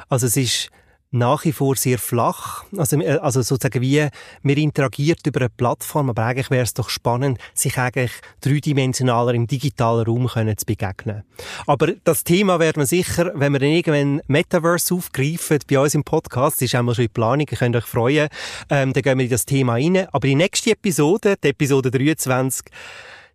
Also 0.10 0.28
es 0.28 0.38
ist 0.38 0.72
nach 1.12 1.46
wie 1.46 1.52
vor 1.52 1.76
sehr 1.76 2.00
flach. 2.00 2.65
Also, 2.76 3.00
äh, 3.00 3.17
also 3.17 3.41
sozusagen 3.41 3.82
wie, 3.82 4.08
man 4.41 4.58
interagiert 4.58 5.26
über 5.26 5.41
eine 5.41 5.50
Plattform, 5.50 6.10
aber 6.10 6.26
eigentlich 6.26 6.50
wäre 6.50 6.63
es 6.63 6.74
doch 6.74 6.89
spannend, 6.89 7.39
sich 7.54 7.78
eigentlich 7.78 8.12
dreidimensionaler 8.41 9.34
im 9.34 9.48
digitalen 9.48 10.06
Raum 10.06 10.28
können 10.28 10.58
zu 10.58 10.65
begegnen. 10.65 11.24
Aber 11.65 11.88
das 12.04 12.24
Thema 12.24 12.60
werden 12.60 12.82
wir 12.82 12.86
sicher, 12.88 13.32
wenn 13.36 13.54
wir 13.54 13.60
dann 13.60 13.70
irgendwann 13.70 14.22
Metaverse 14.28 14.93
aufgreifen, 14.93 15.60
bei 15.70 15.80
uns 15.80 15.96
im 15.96 16.04
Podcast, 16.04 16.62
ist 16.62 16.76
einmal 16.76 16.96
schon 16.96 17.06
in 17.06 17.12
Planung, 17.12 17.48
ihr 17.50 17.58
könnt 17.58 17.76
euch 17.76 17.86
freuen, 17.86 18.30
ähm, 18.70 18.93
dann 18.93 19.04
gehen 19.04 19.17
wir 19.17 19.26
in 19.26 19.32
das 19.32 19.46
Thema 19.46 19.74
rein. 19.74 20.08
Aber 20.12 20.28
die 20.28 20.36
nächste 20.36 20.72
Episode, 20.72 21.36
die 21.41 21.50
Episode 21.50 21.89
23, 21.91 22.65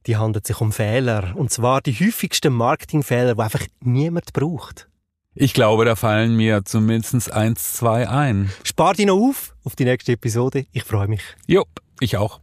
die 0.07 0.17
handelt 0.17 0.47
sich 0.47 0.61
um 0.61 0.73
Fehler. 0.73 1.33
Und 1.37 1.51
zwar 1.51 1.81
die 1.81 1.95
häufigsten 1.95 2.53
Marketingfehler, 2.53 3.35
die 3.35 3.41
einfach 3.41 3.67
niemand 3.81 4.33
braucht. 4.33 4.89
Ich 5.35 5.55
glaube, 5.55 5.87
da 5.87 5.97
fallen 5.97 6.37
mir 6.37 6.62
zumindest 6.66 7.33
eins, 7.33 7.73
zwei 7.73 8.07
ein. 8.07 8.51
Spar 8.64 8.92
dich 8.92 9.07
noch 9.07 9.16
auf 9.16 9.55
auf 9.64 9.75
die 9.75 9.87
nächste 9.87 10.12
Episode. 10.12 10.66
Ich 10.73 10.85
freue 10.85 11.09
mich. 11.09 11.23
Jo, 11.47 11.64
ich 12.01 12.18
auch. 12.18 12.40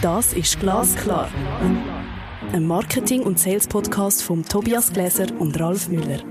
Das 0.00 0.32
ist 0.32 0.58
Glasklar. 0.60 1.28
Ein 2.52 2.66
Marketing- 2.66 3.22
und 3.22 3.38
Sales-Podcast 3.38 4.22
von 4.22 4.42
Tobias 4.44 4.90
Gläser 4.90 5.26
und 5.38 5.60
Ralf 5.60 5.88
Müller. 5.88 6.22